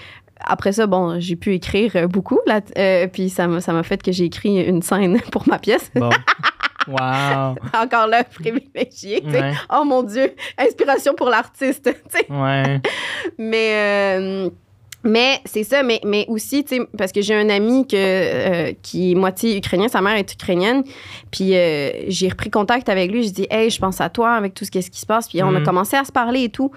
[0.44, 4.02] Après ça, bon, j'ai pu écrire beaucoup, là, euh, puis ça m'a, ça m'a fait
[4.02, 5.90] que j'ai écrit une scène pour ma pièce.
[5.94, 6.10] Bon.
[6.88, 7.54] wow.
[7.82, 9.22] Encore là, privilégié.
[9.24, 9.52] Ouais.
[9.74, 11.90] Oh mon Dieu, inspiration pour l'artiste.
[12.30, 12.80] Ouais.
[13.38, 13.72] Mais,
[14.18, 14.50] euh,
[15.04, 16.64] mais c'est ça, mais, mais aussi,
[16.96, 20.84] parce que j'ai un ami que, euh, qui est moitié ukrainien, sa mère est ukrainienne,
[21.30, 24.54] puis euh, j'ai repris contact avec lui, je dis, hey, je pense à toi avec
[24.54, 25.64] tout ce, qui- ce qui se passe, puis on a Mhm.
[25.64, 26.70] commencé à se parler et tout.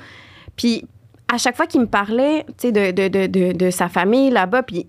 [0.56, 0.86] Puis
[1.32, 4.88] à chaque fois qu'il me parlait, de, de, de, de, de sa famille là-bas, puis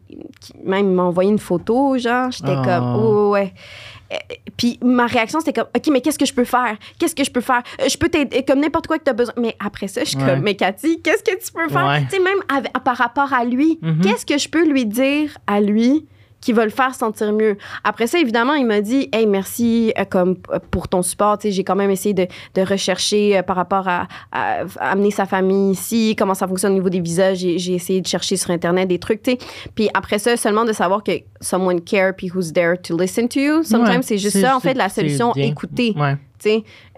[0.64, 3.52] même il m'a envoyé une photo, genre, j'étais comme, oh, ouais.
[4.12, 4.16] Euh,
[4.56, 6.76] Puis ma réaction, c'était comme, OK, mais qu'est-ce que je peux faire?
[6.98, 7.62] Qu'est-ce que je peux faire?
[7.80, 9.34] Euh, Je peux t'aider, comme n'importe quoi que tu as besoin.
[9.38, 10.26] Mais après ça, je suis Ouais.
[10.26, 11.86] comme, mais Cathy, qu'est-ce que tu peux faire?
[11.86, 12.02] Ouais.
[12.04, 14.00] Tu sais, même avec- par rapport à lui, Mhm.
[14.02, 16.06] qu'est-ce que je peux lui dire à lui
[16.40, 17.56] qui va le faire sentir mieux?
[17.82, 21.38] Après ça, évidemment, il m'a dit, hey, merci euh, comme, euh, pour ton support.
[21.42, 25.26] J'ai quand même essayé de, de rechercher euh, par rapport à, à- à amener sa
[25.26, 27.34] famille ici, comment ça fonctionne au niveau des visas.
[27.34, 29.38] J'ai essayé de chercher sur Internet des trucs, tu sais.
[29.74, 33.40] Puis après ça, seulement de savoir que someone care puis who's there to listen to
[33.40, 33.62] you.
[33.62, 35.94] Sometimes, Ouais, c'est juste ça, en fait, la solution, écouter.
[35.96, 36.16] Ouais.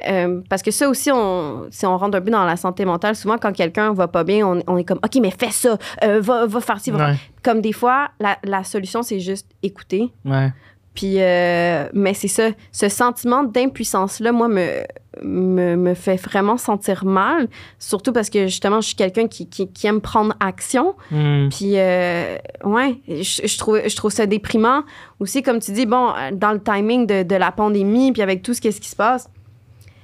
[0.09, 3.17] Euh, parce que ça aussi, on, si on rentre un peu dans la santé mentale,
[3.17, 6.21] souvent quand quelqu'un va pas bien, on, on est comme, OK, mais fais ça, euh,
[6.21, 7.17] va, va faire ci, va faire- Ouais.
[7.43, 10.13] Comme des fois, la, la solution, c'est juste écouter.
[10.25, 10.53] Ouais.
[10.99, 14.83] Puis, euh, mais c'est ça, ce sentiment d'impuissance-là, moi, me,
[15.23, 17.47] me, me fait vraiment sentir mal.
[17.79, 20.97] Surtout parce que justement, je suis quelqu'un qui, qui, qui aime prendre action.
[21.13, 21.51] Mm.
[21.51, 24.83] Puis, euh, ouais, je, je trouve, je trouve ça déprimant.
[25.21, 28.53] Aussi, comme tu dis, bon, dans le timing de, de la pandémie, puis avec tout
[28.53, 29.31] ce, qui se passe,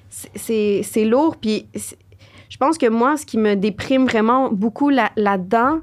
[0.09, 1.35] c'est- lourd.
[1.40, 1.66] Puis,
[2.48, 5.80] je pense que moi, ce qui me déprime vraiment beaucoup là- là-dedans,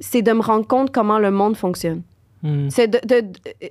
[0.00, 2.00] c'est de me rendre compte comment le monde fonctionne.
[2.42, 2.70] Mm.
[2.70, 3.24] C'est de, de,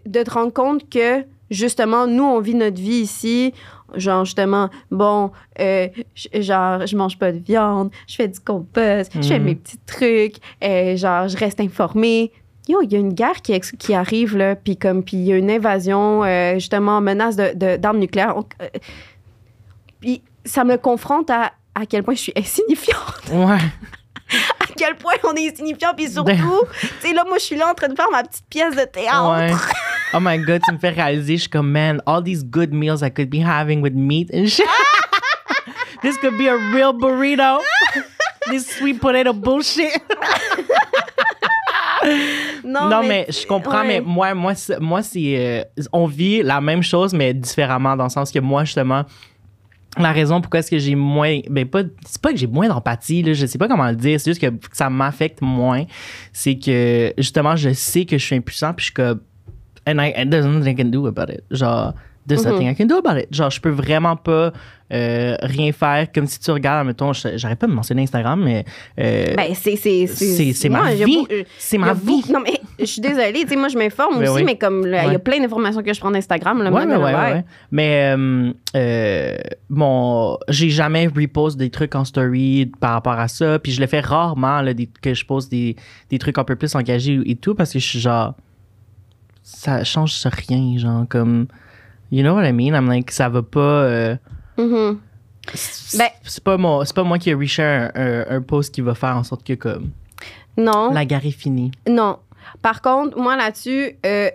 [0.05, 3.53] de te rendre compte que, justement, nous, on vit notre vie ici,
[3.95, 5.87] genre justement, bon, euh,
[6.33, 9.45] genre, je mange pas de viande, je fais du compost, je fais Mhm.
[9.45, 12.31] mes petits trucs, euh, genre, je reste informée.
[12.67, 15.31] Yo, il y a une guerre qui, qui arrive, là, puis comme, puis il y
[15.31, 18.35] a une invasion, euh, justement, menace de, d'armes nucléaires.
[18.35, 18.67] On- euh,
[20.01, 23.59] puis ça me confronte à à quel point je suis insignifiante, Ouais.
[24.59, 26.33] à quel point on est insignifiant, puis surtout,
[26.81, 28.83] tu sais, là, moi, je suis là en train de faire ma petite pièce de
[28.83, 29.37] théâtre.
[29.37, 29.51] Ouais.
[30.13, 33.01] Oh my god, tu me fais réaliser, je suis comme, man, all these good meals
[33.03, 34.65] I could be having with meat and shit.
[36.01, 37.59] This could be a real burrito.
[38.49, 40.01] This sweet potato bullshit.
[42.63, 43.87] Non, mais, je comprends, ouais.
[43.87, 45.35] mais moi, moi, moi c'est.
[45.37, 49.03] euh, on vit la même chose, mais différemment, dans le sens que moi, justement,
[50.03, 51.39] la raison pourquoi est-ce que j'ai moins.
[51.49, 54.19] Ben, pas, c'est pas que j'ai moins d'empathie, là, je sais pas comment le dire,
[54.19, 55.85] c'est juste que ça m'affecte moins.
[56.33, 59.21] C'est que, justement, je sais que je suis impuissant, puis je suis comme.
[59.87, 61.43] And, I, and there's nothing I can do about it.
[61.49, 61.93] Genre,
[62.27, 62.51] there's Mhm.
[62.51, 63.27] nothing I can do about it.
[63.33, 64.51] Genre, je peux vraiment pas
[64.93, 66.07] euh, rien faire.
[66.13, 68.63] Comme si tu regardes, mettons, j'arrête pas de mentionner Instagram, mais.
[68.99, 69.75] euh, Ben, c'est.
[69.75, 71.25] C'est ma vie.
[71.29, 72.23] euh, c'est ma a vie.
[72.31, 73.41] Non, mais je suis désolée.
[73.41, 74.43] Tu sais, moi, je m'informe Ben aussi, oui.
[74.45, 76.63] mais comme il y a plein d'informations que je prends d'Instagram.
[76.63, 77.43] là, Ouais, ouais, ouais, ouais.
[77.71, 79.35] Mais euh, euh,
[79.69, 83.59] bon, j'ai jamais repost des trucs en story par rapport à ça.
[83.59, 85.75] Puis je le fais rarement là, des- que je pose des,
[86.09, 88.35] des trucs un peu plus engagés et tout parce que je suis genre.
[89.43, 91.47] Ça change rien, genre comme.
[92.11, 92.73] You know what I mean?
[92.75, 93.59] I'm like, ça va pas.
[93.59, 94.15] euh,
[95.53, 98.73] c'est Ben- c'est pas, moi- c'est pas moi qui ai reshare un, un, un post
[98.73, 99.91] qui va faire en sorte que comme.
[100.57, 100.91] Non.
[100.91, 101.71] La guerre est finie.
[101.87, 102.17] Non.
[102.61, 104.29] Par contre, moi là-dessus, euh,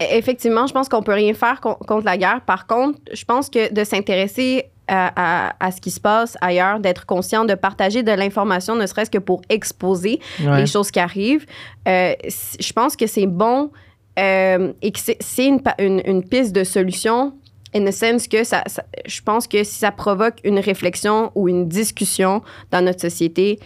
[0.00, 2.40] effectivement, je pense qu'on peut rien faire con- contre la guerre.
[2.42, 6.78] Par contre, je pense que de s'intéresser à, à- à ce qui se passe ailleurs,
[6.80, 10.60] d'être conscient, de partager de l'information, ne serait-ce que pour exposer Ouais.
[10.60, 11.44] les choses qui arrivent,
[11.88, 12.12] euh,
[12.60, 13.70] je pense que c'est bon
[14.18, 17.34] euh, et que c'est- une, une, une piste de solution.
[17.74, 21.48] In the sense que ça, ça- je pense que si ça provoque une réflexion ou
[21.48, 23.58] une discussion dans notre société,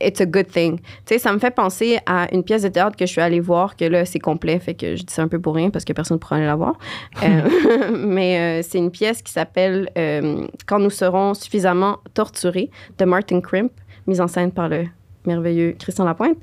[0.00, 0.78] it's a good thing.
[0.78, 0.84] Tu
[1.14, 3.76] sais, ça me fait penser à une pièce de théâtre que je suis allée voir,
[3.76, 5.92] que là, c'est complet, fait que je dis ça un peu pour rien parce que
[5.92, 6.78] personne ne pourra aller la voir.
[7.22, 7.48] Euh,
[8.06, 13.40] mais euh, c'est une pièce qui s'appelle euh, Quand nous serons suffisamment torturés de Martin
[13.42, 13.72] Crimp,
[14.06, 14.84] mise en scène par le
[15.26, 16.38] merveilleux Christian Lapointe,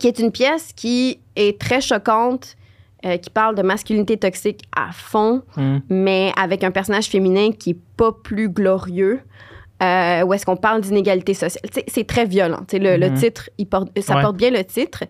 [0.00, 2.56] qui est une pièce qui est très choquante,
[3.04, 5.78] euh, qui parle de masculinité toxique à fond, Mm.
[5.90, 9.20] mais avec un personnage féminin qui est pas plus glorieux.
[9.82, 11.62] Euh, où est-ce qu'on parle d'inégalité sociale.
[11.86, 12.60] C'est très violent.
[12.72, 13.14] Le, Mhm.
[13.18, 14.22] titre, il porte, ça Ouais.
[14.22, 15.04] porte bien le titre.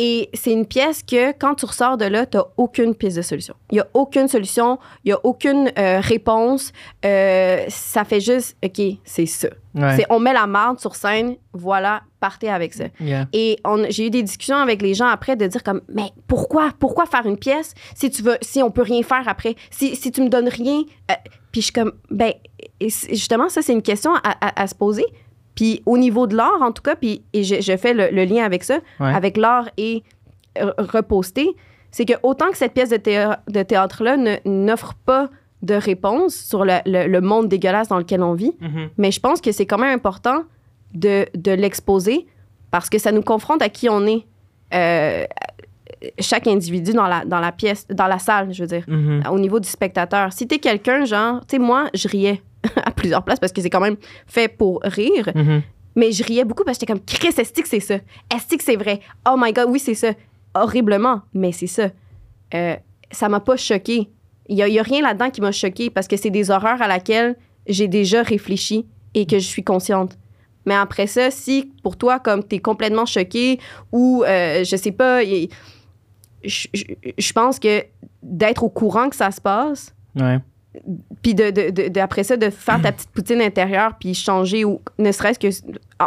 [0.00, 3.54] Et c'est une pièce que, quand tu ressors de là, tu aucune piste de solution.
[3.72, 6.72] Il n'y a aucune solution, il n'y a aucune euh, réponse.
[7.04, 9.48] Euh, ça fait juste, OK, c'est ça.
[9.74, 9.96] Ouais.
[9.96, 12.84] C'est On met la marde sur scène, voilà, partez avec ça.
[13.00, 13.26] Yeah.
[13.32, 16.70] Et on- j'ai eu des discussions avec les gens après de dire comme, mais pourquoi,
[16.78, 20.12] pourquoi faire une pièce si tu veux, si on peut rien faire après, si, si
[20.12, 21.14] tu me donnes rien, euh,
[21.50, 22.32] puis je suis comme, ben,
[23.10, 25.04] justement ça c'est une question à, à- à se poser.
[25.58, 28.24] Puis au niveau de l'art en tout cas, puis et je, je fais le, le
[28.24, 29.12] lien avec ça, Ouais.
[29.12, 30.04] avec l'art et
[30.62, 31.48] euh, reposté,
[31.90, 35.28] c'est que autant que cette pièce de, théâ- de théâtre là n'offre pas
[35.62, 38.90] de réponse sur le, le- le monde dégueulasse dans lequel on vit, Mhm.
[38.98, 40.44] mais je pense que c'est quand même important
[40.94, 42.26] de, de l'exposer
[42.70, 44.24] parce que ça nous confronte à qui on est.
[44.74, 45.24] Euh,
[46.20, 49.22] chaque individu dans la, dans la pièce, dans la salle, je veux dire, Mhm.
[49.32, 50.32] au niveau du spectateur.
[50.32, 52.40] Si t'es quelqu'un, genre, tu sais, moi, je riais
[52.84, 55.62] à plusieurs places parce que c'est quand même fait pour rire, Mhm.
[55.96, 57.94] mais je riais beaucoup parce que j'étais comme, Chris, est-ce que c'est ça?
[58.34, 59.00] Est-ce que c'est vrai?
[59.28, 60.12] Oh my God, oui, c'est ça.
[60.54, 61.88] Horriblement, mais c'est ça.
[62.54, 62.76] Euh,
[63.10, 64.08] ça m'a pas choqué.
[64.48, 66.50] Il y, a- il y a rien là-dedans qui m'a choqué parce que c'est des
[66.50, 70.16] horreurs à laquelle j'ai déjà réfléchi et que je suis consciente.
[70.64, 73.58] Mais après ça, si pour toi, comme t'es complètement choqué
[73.92, 75.48] ou euh, je sais pas, il-
[76.44, 76.84] je, je-
[77.16, 77.84] je pense que
[78.22, 80.38] d'être au courant que ça se passe, Ouais.
[81.22, 84.64] Puis de, de, de- de- après ça, de faire ta petite poutine intérieure, puis changer,
[84.64, 85.48] ou ne serait-ce que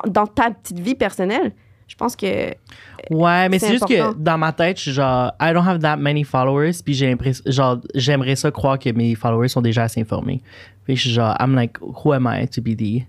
[0.10, 1.52] dans ta petite vie personnelle,
[1.88, 2.52] je pense que.
[3.10, 5.98] Ouais, mais C'est juste que dans ma tête, je suis genre, I don't have that
[5.98, 10.00] many followers, puis j'ai l'impression, genre, j'aimerais ça croire que mes followers sont déjà assez
[10.02, 10.42] informés.
[10.86, 13.04] Puis je suis genre, I'm like, who am I to be the,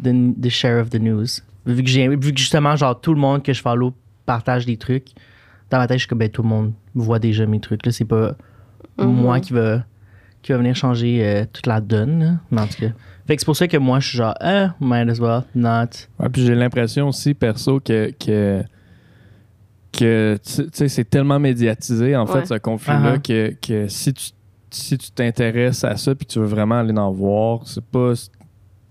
[0.00, 1.40] the, the share of the news?
[1.66, 3.94] Vu que, j'ai, vu que justement, genre, tout le monde que je follow
[4.26, 5.08] partage des trucs,
[5.70, 7.90] dans ma tête, je suis comme, ben, tout le monde voit déjà mes trucs, là.
[7.90, 8.36] C'est pas
[8.98, 9.06] Mhm.
[9.06, 9.82] moi qui va,
[10.44, 12.30] qui va venir changer euh, toute la donne, là.
[12.50, 12.92] Mais en tout cas.
[13.26, 15.86] Fait que c'est pour ça que moi, je suis genre, eh, might as well not.
[16.20, 18.62] Ouais, puis j'ai l'impression aussi, perso, que, que,
[19.92, 22.40] que tu sais, c'est tellement médiatisé, en Ouais.
[22.40, 23.22] fait, ce conflit-là, Uh-huh.
[23.22, 24.30] que, que si tu
[24.70, 28.26] si tu t'intéresses à ça puis tu veux vraiment aller en voir, c'est pas tu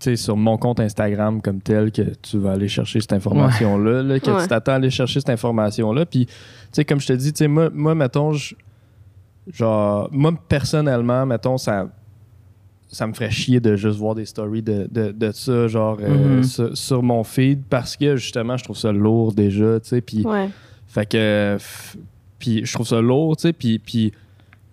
[0.00, 4.18] sais, sur mon compte Instagram comme tel que tu vas aller chercher cette information-là, là,
[4.18, 4.42] que Ouais.
[4.42, 6.06] tu t'attends à aller chercher cette information-là.
[6.06, 6.32] Puis, tu
[6.72, 8.54] sais, comme je te dis, tu sais, moi, moi, mettons, je-
[9.52, 11.88] genre, moi, personnellement, mettons, ça,
[12.88, 16.36] ça me ferait chier de juste voir des stories de, de, de ça, genre, euh,
[16.36, 16.42] Mhm.
[16.44, 20.00] sur, sur mon feed, parce que justement, je trouve ça lourd déjà, tu sais.
[20.00, 20.48] Puis, Ouais.
[20.86, 21.58] fait que,
[22.38, 24.12] puis je trouve ça lourd, tu sais, puis, puis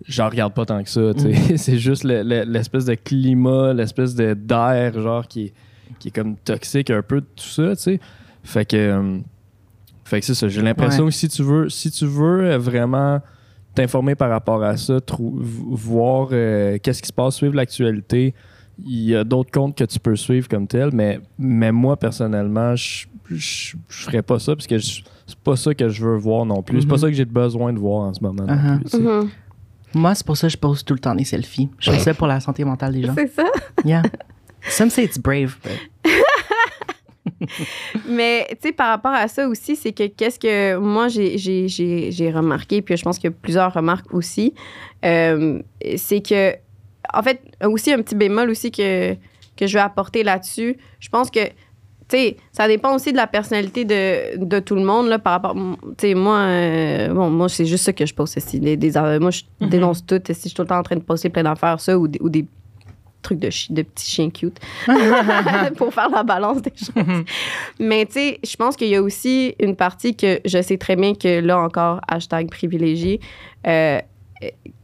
[0.06, 1.52] j'en regarde pas tant que ça, tu sais.
[1.54, 1.56] Mm.
[1.56, 5.52] C'est juste le- le- l'espèce de climat, l'espèce de d'air, genre, qui est,
[5.98, 8.00] qui est comme toxique un peu de tout ça, tu sais.
[8.44, 9.18] Fait que, euh,
[10.04, 10.48] fait que c'est ça.
[10.48, 11.10] J'ai l'impression Ouais.
[11.10, 13.20] que si tu veux, si tu veux euh, vraiment
[13.74, 18.34] t'informer par rapport à ça, voir euh, qu'est-ce qui se passe, suivre l'actualité,
[18.84, 22.74] il y a d'autres comptes que tu peux suivre comme tel, mais, mais moi, personnellement,
[22.76, 25.02] je je ferais pas ça parce que c'est
[25.42, 26.82] pas ça que je veux voir non plus.
[26.82, 27.00] C'est pas Mhm.
[27.00, 28.98] ça que j'ai besoin de voir en ce moment non plus.
[29.00, 29.28] Mhm.
[29.94, 31.70] Moi, c'est pour ça que je pose tout le temps des selfies.
[31.78, 33.14] Je fais ça pour la santé mentale des gens.
[33.16, 33.44] C'est ça?
[33.86, 34.02] Yeah.
[34.68, 35.56] Some say it's brave.
[35.62, 36.12] but-
[38.08, 41.36] Mais, tu sais, par rapport à ça aussi, c'est que qu'est-ce que moi, j'ai-
[42.32, 44.54] remarqué, puis je pense que plusieurs remarquent aussi,
[45.04, 45.60] euh,
[45.96, 46.54] c'est que,
[47.14, 49.14] en fait, aussi un petit bémol aussi que,
[49.56, 51.44] que je veux apporter là-dessus, je pense que,
[52.08, 55.34] tu sais, ça dépend aussi de la personnalité de, de tout le monde, là, par
[55.34, 58.76] rapport, tu sais, moi, euh, bon, moi, c'est juste ça que je poste ici, des,
[58.76, 59.68] des- moi, je Mhm.
[59.68, 61.98] dénonce tout, si je suis tout le temps en train de poster plein d'affaires, ça,
[61.98, 62.46] ou des
[63.22, 64.58] trucs de, de petits chiens cute
[65.76, 67.24] pour faire la balance des choses.
[67.78, 70.96] Mais tu sais, je pense qu'il y a aussi une partie que je sais très
[70.96, 73.20] bien que là encore, hashtag privilégié,
[73.66, 74.00] euh,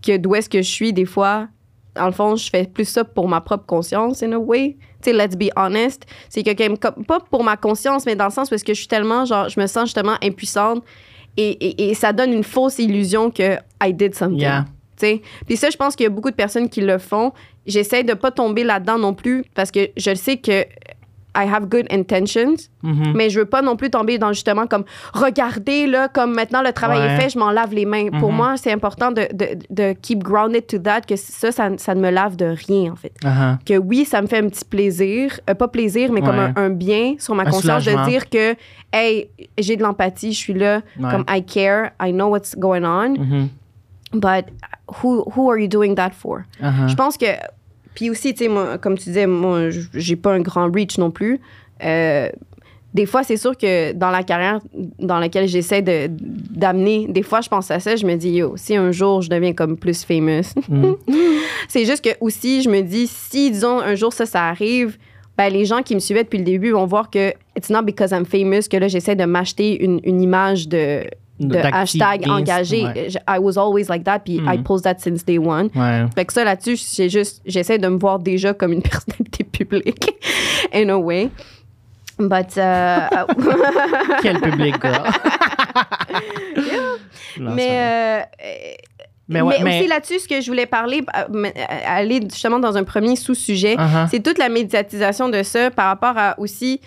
[0.03, 1.48] que d'où est-ce que je suis des fois,
[1.94, 4.77] dans le fond, je fais plus ça pour ma propre conscience, in a way.
[5.03, 6.07] Tu sais, let's be honest.
[6.29, 8.79] C'est que, quand même, pas pour ma conscience, mais dans le sens parce que je
[8.79, 10.83] suis tellement, genre, je me sens justement impuissante
[11.37, 14.40] et, et, et ça donne une fausse illusion que I did something.
[14.40, 14.64] Yeah.
[14.96, 15.22] Tu sais.
[15.46, 17.33] Puis ça, je pense qu'il y a beaucoup de personnes qui le font.
[17.68, 20.64] J'essaie de pas tomber là-dedans non plus parce que je sais que
[21.37, 23.12] I have good intentions, Mhm.
[23.14, 26.72] mais je veux pas non plus tomber dans justement comme regardez là comme maintenant le
[26.72, 27.14] travail Ouais.
[27.14, 28.09] est fait, je m'en lave les mains.
[28.18, 28.37] Pour Mhm.
[28.37, 32.00] moi, c'est important de, de, de keep grounded to that que ça, ça, ça ne
[32.00, 33.12] me lave de rien en fait.
[33.22, 33.57] Uh-huh.
[33.64, 36.70] Que oui, ça me fait un petit plaisir, euh, pas plaisir, mais comme un, un
[36.70, 38.57] bien sur ma Un conscience de dire que
[38.92, 39.28] hey,
[39.59, 41.09] j'ai de l'empathie, je suis là, Ouais.
[41.11, 43.48] comme I care, I know what's going on, Mhm.
[44.14, 44.46] but
[45.02, 46.44] who who are you doing that for?
[46.61, 46.88] Uh-huh.
[46.88, 47.26] Je pense que.
[47.98, 51.11] Puis aussi, tu sais, moi, comme tu disais, moi, j'ai pas un grand reach non
[51.11, 51.40] plus.
[51.82, 52.28] Euh,
[52.94, 54.61] des fois, c'est sûr que dans la carrière
[55.00, 58.52] dans laquelle j'essaie de, d'amener, des fois, je pense à ça, je me dis, yo,
[58.56, 60.54] si un jour je deviens comme plus famous.
[60.68, 60.92] Mm.
[61.68, 64.96] c'est juste que aussi, je me dis, si, disons, un jour ça, ça arrive,
[65.37, 68.12] ben, les gens qui me suivaient depuis le début vont voir que it's not because
[68.12, 71.02] I'm famous que là, j'essaie de m'acheter une, une image de,
[71.40, 72.85] de hashtag engagé.
[72.85, 73.09] ouais.
[73.29, 74.62] I was always like that, puis I Mhm.
[74.64, 75.70] post that since day one.
[75.74, 76.05] Ouais.
[76.14, 80.11] Fait que ça, là-dessus, c'est juste, j'essaie de me voir déjà comme une personnalité publique,
[80.74, 81.31] in a way.
[82.18, 82.98] But, euh,
[84.22, 84.74] Quel public.
[87.38, 88.22] Non, c'est mais, euh,
[89.29, 91.48] mais, aussi là-dessus, ce que je voulais parler, euh,
[91.87, 94.09] aller justement dans un premier sous-sujet, Uh-huh.
[94.11, 96.81] c'est toute la médiatisation de ça par rapport à aussi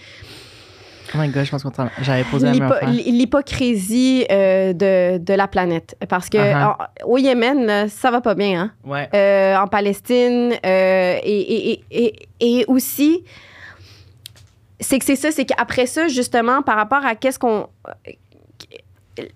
[1.13, 1.69] Oh my god, je pense que
[2.02, 5.95] j'avais posé la l'hypo- l'hypocrisie euh, de, de la planète.
[6.08, 6.67] Parce que Uh-huh.
[6.67, 6.78] en-
[7.12, 8.71] au Yémen, là, ça va pas bien, hein?
[8.86, 9.10] Ouais.
[9.13, 13.24] euh, en Palestine euh, et, et, et, et, aussi
[14.80, 17.67] c'est que c'est ça c'est qu'après ça justement par rapport à qu'est-ce qu'on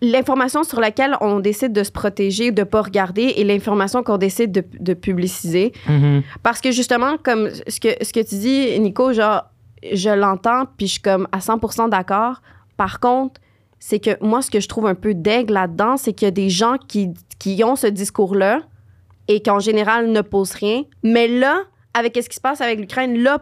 [0.02, 4.52] l'information sur laquelle on décide de se protéger de pas regarder et l'information qu'on décide
[4.52, 6.24] de, de publiciser Mhm.
[6.42, 9.44] parce que justement comme ce que ce que tu dis Nico genre
[9.84, 12.42] je l'entends puis je suis comme à 100% d'accord.
[12.78, 13.42] Par contre
[13.80, 16.32] c'est que moi ce que je trouve un peu d'aigle là-dedans c'est qu'il y a
[16.32, 18.62] des gens qui ont ce discours là
[19.28, 20.84] et qui en général ne posent rien.
[21.04, 23.40] Mais là avec ce qui se passe avec l'Ukraine là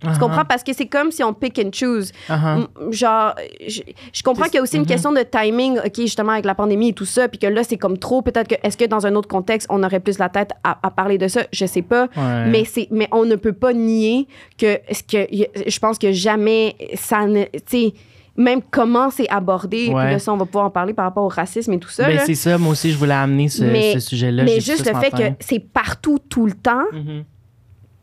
[0.00, 0.18] tu Uh-huh.
[0.18, 0.44] comprends?
[0.44, 2.66] Parce que c'est comme si on pick and choose Uh-huh.
[2.92, 3.34] Genre
[3.66, 3.80] je,
[4.12, 4.86] je comprends qu'il y a aussi une Mhm.
[4.88, 7.76] question de timing ok justement avec la pandémie et tout ça puis que là c'est
[7.78, 10.50] comme trop peut-être que est-ce que dans un autre contexte on aurait plus la tête
[10.62, 11.42] à, à parler de ça?
[11.52, 12.46] Je sais pas Ouais.
[12.46, 14.76] mais c'est mais on ne peut pas nier que
[15.10, 15.26] que
[15.66, 17.94] je pense que jamais ça ne tu sais
[18.36, 20.04] même comment c'est abordé Ouais.
[20.04, 22.06] puis là ça on va pouvoir en parler par rapport au racisme et tout ça
[22.06, 24.44] Ben, c'est ça, moi aussi, je voulais amener ce, Mais- ce sujet-là.
[24.44, 25.30] mais juste le fait matin.
[25.30, 27.24] que c'est partout tout le temps Mhm.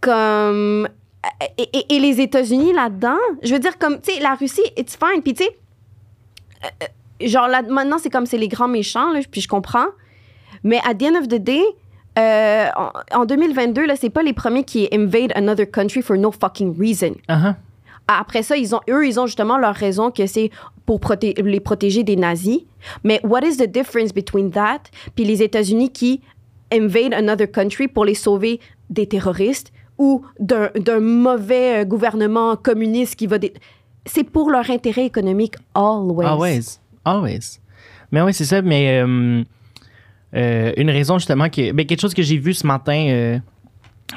[0.02, 0.88] comme
[1.58, 4.98] et, et- et les États-Unis là-dedans, je veux dire comme tu sais la Russie it's
[4.98, 5.50] fine puis tu sais
[6.64, 9.88] euh, genre là maintenant c'est comme c'est les grands méchants là, puis je comprends
[10.64, 11.62] mais at the end of the day
[12.18, 16.32] euh, en, en 2022 là c'est pas les premiers qui invade another country for no
[16.32, 17.16] fucking reason.
[17.30, 17.56] Uh-huh.
[18.08, 20.52] Après ça, ils ont, eux, ils ont justement leur raison que c'est
[20.86, 22.60] pour proté- les protéger des nazis.
[23.04, 24.82] Mais what is the difference between that
[25.16, 26.22] puis les États-Unis qui
[26.72, 28.60] invade another country pour les sauver
[28.92, 33.38] des terroristes ou d'un mauvais euh, gouvernement communiste qui va...
[34.06, 36.28] C'est pour leur intérêt économique always.
[36.28, 36.80] Always.
[37.06, 37.60] Always.
[38.12, 38.62] Mais oui, c'est ça.
[38.62, 39.44] Mais euh,
[40.36, 41.72] euh, une raison justement que.
[41.72, 43.40] Ben, quelque chose que j'ai vu ce matin.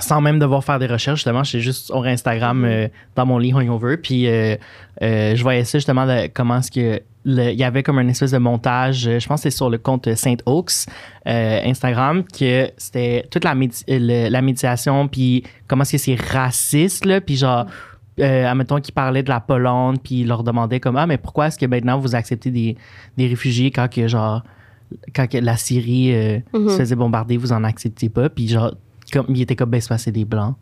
[0.00, 3.52] Sans même devoir faire des recherches, justement, j'étais juste sur Instagram euh, dans mon lit
[3.52, 4.56] hungover, puis euh,
[5.02, 8.30] euh, je voyais ça justement, de, comment est-ce que il y avait comme une espèce
[8.30, 10.86] de montage, je pense que c'est sur le compte Saint Oaks
[11.26, 17.04] Instagram, que c'était toute la, médi- le- la médiation, puis comment est-ce que c'est raciste,
[17.04, 17.66] là, puis genre,
[18.20, 21.48] euh, admettons qu'ils parlaient de la Pologne, puis ils leur demandaient comme, ah, mais pourquoi
[21.48, 22.76] est-ce que maintenant vous acceptez des,
[23.16, 24.42] des réfugiés quand que genre,
[25.14, 26.68] quand que la Syrie euh, Mhm.
[26.70, 28.74] se faisait bombarder, vous en acceptez pas, puis genre,
[29.12, 30.56] comme, il était comme, ben, c'est des blancs.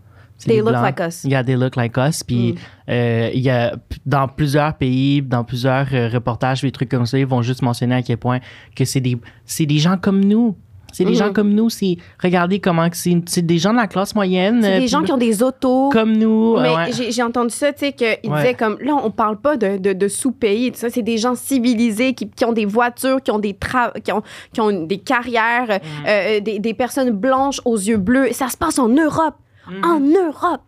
[0.44, 0.82] They look Blancs.
[0.82, 1.24] like us.
[1.24, 2.22] Yeah, they look like us.
[2.22, 2.56] Puis Mm.
[2.90, 3.74] euh, il y a
[4.04, 7.94] dans plusieurs pays, dans plusieurs euh, reportages, des trucs comme ça, ils vont juste mentionner
[7.94, 8.40] à quel point
[8.74, 9.16] que c'est des,
[9.46, 10.54] c'est des gens comme nous.
[10.92, 11.16] C'est des Mhm.
[11.16, 11.68] gens comme nous.
[11.68, 14.60] C'est regardez comment c'est, c'est des gens de la classe moyenne.
[14.62, 15.90] C'est euh, des puis gens qui ont des autos.
[15.90, 16.56] comme nous.
[16.58, 17.10] Mais euh, ouais.
[17.10, 18.36] j'ai- entendu ça, tu sais, qu'il Ouais.
[18.42, 21.34] disait comme, là, on parle pas de, de, de sous-pays, tout ça, c'est des gens
[21.34, 24.22] civilisés qui, qui ont des voitures, qui ont des, tra- qui ont,
[24.52, 26.06] qui ont des carrières, Mm.
[26.08, 28.28] euh, des, des personnes blanches aux yeux bleus.
[28.32, 29.34] Ça se passe en Europe.
[29.68, 29.84] Mm.
[29.84, 30.60] En Europe.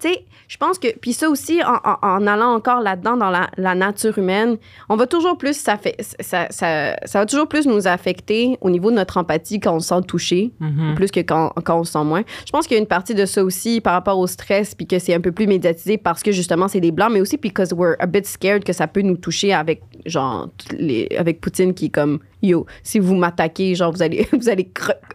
[0.00, 3.30] Tu sais, je pense que, puis ça aussi, en, en- en allant encore là-dedans, dans
[3.30, 4.56] la, la nature humaine,
[4.88, 8.70] on va toujours plus, ça, fait, ça, ça, ça va toujours plus nous affecter au
[8.70, 10.94] niveau de notre empathie quand on se sent touché Mhm.
[10.94, 12.22] plus que quand, quand on se sent moins.
[12.46, 14.86] Je pense qu'il y a une partie de ça aussi par rapport au stress, puis
[14.86, 17.72] que c'est un peu plus médiatisé parce que justement c'est des blancs, mais aussi because
[17.72, 20.48] we're a bit scared que ça peut nous toucher avec genre
[20.78, 22.18] les, avec Poutine qui est comme
[22.48, 24.68] yo, si vous m'attaquez, genre vous allez vous allez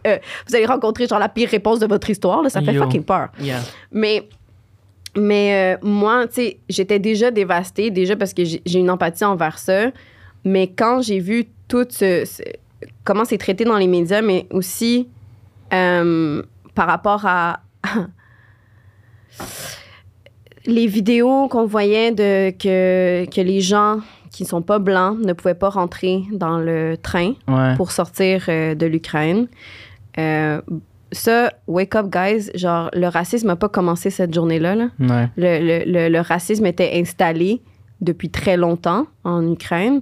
[0.06, 0.18] euh,
[0.48, 2.82] vous allez rencontrer genre la pire réponse de votre histoire, là, ça fait Yo.
[2.82, 3.28] fucking peur.
[3.40, 3.60] Yeah.
[3.92, 4.28] Mais
[5.16, 9.24] mais euh, moi, tu sais, j'étais déjà dévastée, déjà parce que j'ai j'ai une empathie
[9.24, 9.90] envers ça.
[10.44, 12.42] Mais quand j'ai vu tout ce, ce-
[13.04, 15.08] comment c'est traité dans les médias, mais aussi
[15.72, 16.42] euh,
[16.74, 17.60] par rapport à
[20.66, 24.00] les vidéos qu'on voyait de que, que les gens
[24.30, 27.74] qui sont pas blancs ne pouvaient pas rentrer dans le train Ouais.
[27.76, 29.48] pour sortir euh, de l'Ukraine.
[30.18, 30.60] Euh,
[31.12, 32.50] ça, wake up, guys.
[32.54, 34.74] Genre, le racisme n'a pas commencé cette journée-là.
[34.76, 34.88] là.
[35.00, 35.28] Ouais.
[35.36, 37.60] Le, le- le- le racisme était installé
[38.00, 40.00] depuis très longtemps en Ukraine.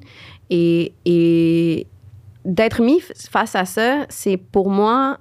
[0.50, 1.86] Et, et
[2.44, 3.00] d'être mis
[3.30, 5.18] face à ça, c'est pour moi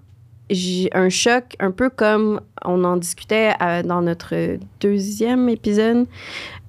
[0.94, 4.34] un choc, un peu comme on en discutait euh, dans notre
[4.80, 6.06] deuxième épisode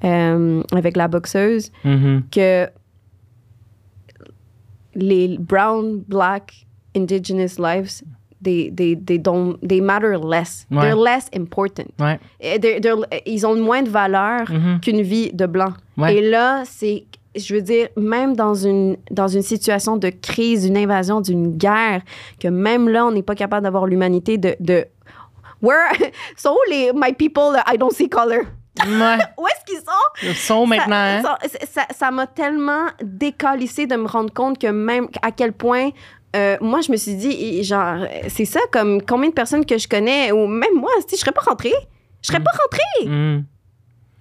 [0.04, 2.22] euh, avec la boxeuse Mhm.
[2.30, 2.68] que
[4.94, 8.02] les brown, black, indigenous lives,
[8.42, 10.66] they, they, they, don't, they matter less.
[10.70, 10.80] Ouais.
[10.82, 11.88] They're less important.
[12.00, 12.18] Ouais.
[12.40, 14.80] They're- they're- ils ont moins de valeur Mhm.
[14.80, 15.74] qu'une vie de blanc.
[15.96, 16.16] Ouais.
[16.16, 17.04] Et là, c'est,
[17.36, 22.02] je veux dire, même dans une, dans une situation de crise, d'une invasion, d'une guerre,
[22.40, 24.56] que même là, on n'est pas capable d'avoir l'humanité de...
[24.60, 24.84] de
[25.60, 25.90] Where
[26.36, 28.42] so les my people I don't see color.
[28.86, 29.16] Ouais.
[29.38, 30.26] Où est-ce qu'ils sont?
[30.28, 30.94] Le son maintenant.
[30.96, 31.22] hein?
[31.22, 35.52] ça- ça- ça- ça m'a tellement décalissé de me rendre compte que même à quel
[35.52, 35.90] point
[36.36, 39.88] euh, moi je me suis dit genre c'est ça comme combien de personnes que je
[39.88, 41.72] connais ou même moi si je serais pas rentrée
[42.22, 43.44] je serais pas rentrée Mhm.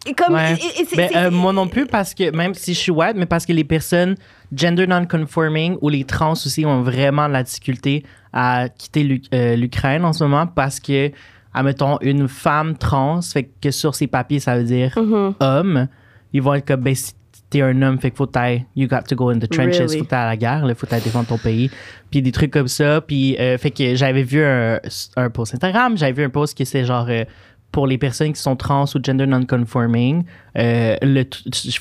[0.06, 0.54] et comme Ouais.
[0.54, 3.46] et- Ben, euh, moi non plus, parce que même si je suis white, mais parce
[3.46, 4.16] que les personnes
[4.56, 10.06] gender non-conforming ou les trans aussi ont vraiment de la difficulté à quitter euh, l'Ukraine
[10.06, 11.12] en ce moment parce que,
[11.58, 15.34] admettons, une femme trans, fait que sur ses papiers, ça veut dire Mhm.
[15.40, 15.88] homme,
[16.34, 17.14] ils vont être comme, ben, si
[17.50, 19.78] t'es un homme, fait qu'il faut que t'ailles, you got to go in the trenches,
[19.78, 19.98] Really?
[20.00, 21.70] faut que t'ailles à la guerre, il faut que t'ailles défendre ton pays.
[22.12, 23.00] Puis des trucs comme ça.
[23.02, 24.80] Puis, euh, fait que j'avais vu un,
[25.16, 27.24] un post Instagram, j'avais vu un post qui c'est genre, euh,
[27.72, 30.24] pour les personnes qui sont trans ou gender non-conforming,
[30.58, 31.24] euh, le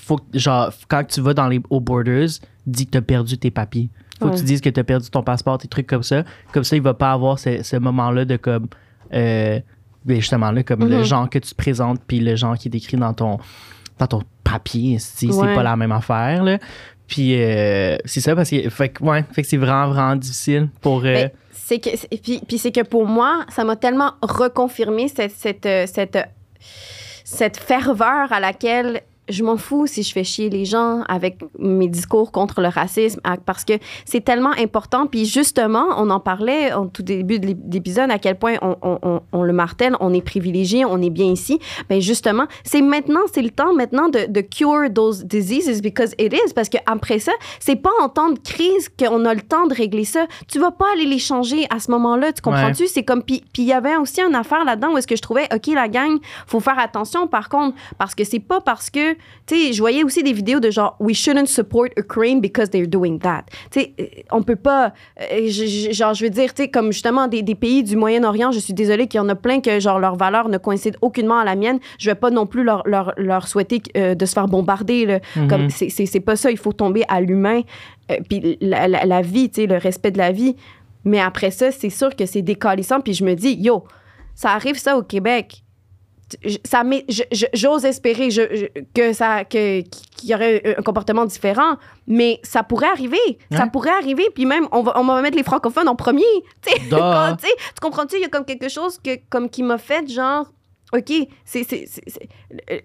[0.02, 2.28] faut que, genre, quand tu vas dans les, aux borders,
[2.66, 3.88] dis que t'as perdu tes papiers.
[4.20, 6.24] Faut que tu dises que t'as perdu ton passeport, des trucs comme ça.
[6.52, 8.66] Comme ça, il va pas avoir ce, ce moment-là de comme,
[9.12, 9.60] euh,
[10.04, 11.02] ben, justement, là, comme le Mhm.
[11.04, 13.38] genre que tu te présentes puis le genre qui est écrit dans ton,
[13.98, 15.54] dans ton papier, si c'est Ouais.
[15.54, 16.58] pas la même affaire, là.
[17.08, 20.98] Puis euh, c'est ça parce que, fait ouais, fait que c'est vraiment, vraiment difficile pour.
[21.00, 25.06] euh, Mais c'est que c'est- puis, puis c'est que pour moi ça m'a tellement reconfirmé
[25.08, 26.18] cette cette euh, cette,
[27.24, 31.88] cette ferveur à laquelle je m'en fous si je fais chier les gens avec mes
[31.88, 33.74] discours contre le racisme parce que
[34.04, 35.06] c'est tellement important.
[35.06, 38.76] Puis justement, on en parlait au tout début de l'ép- d'épisode à quel point on,
[38.82, 41.58] on- on- on le martèle, on est privilégié, on est bien ici.
[41.88, 46.32] Ben justement, c'est maintenant, c'est le temps maintenant de, de cure those diseases because it
[46.32, 46.52] is.
[46.54, 50.04] Parce qu'après ça, c'est pas en temps de crise qu'on a le temps de régler
[50.04, 50.26] ça.
[50.48, 52.86] Tu vas pas aller les changer à ce moment-là, tu comprends-tu?
[52.86, 55.22] C'est comme, puis puis il y avait aussi une affaire là-dedans où est-ce que je
[55.22, 59.15] trouvais, OK, la gang, faut faire attention par contre, parce que c'est pas parce que,
[59.46, 62.88] tu sais, je voyais aussi des vidéos de genre, we shouldn't support Ukraine because they're
[62.88, 63.44] doing that.
[63.70, 66.92] Tu sais, euh, on peut pas, euh, je- genre, je veux dire, tu sais, comme
[66.92, 69.78] justement des, des pays du Moyen-Orient, je suis désolée qu'il y en a plein que,
[69.80, 71.78] genre, leurs valeurs ne coïncident aucunement à la mienne.
[71.98, 75.20] Je vais pas non plus leur, leur, leur souhaiter euh, de se faire bombarder, là.
[75.36, 75.48] Mhm.
[75.48, 77.60] Comme, c'est- pas ça, il faut tomber à l'humain.
[78.10, 80.56] Euh, puis la, la- la vie, tu sais, le respect de la vie.
[81.04, 83.00] Mais après ça, c'est sûr que c'est décalissant.
[83.00, 83.84] Puis je me dis, yo,
[84.34, 85.62] ça arrive ça au Québec.
[86.64, 86.82] Ça
[87.54, 91.76] j'ose espérer je- je- que ça que qu'il y aurait un comportement différent
[92.08, 93.38] mais ça pourrait arriver.
[93.52, 96.24] Ça pourrait arriver puis même on va on va mettre les francophones en premier
[97.40, 97.46] tu.
[97.80, 100.50] Quand, tu il y a comme quelque chose que comme qui m'a fait genre
[100.92, 101.12] OK
[101.44, 101.64] c'est
[102.70, 102.78] euh,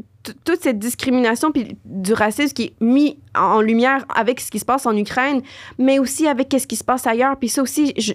[0.45, 4.65] toute cette discrimination puis du racisme qui est mis en lumière avec ce qui se
[4.65, 5.41] passe en Ukraine
[5.79, 7.37] mais aussi avec ce qui se passe ailleurs.
[7.37, 8.13] Puis ça aussi je,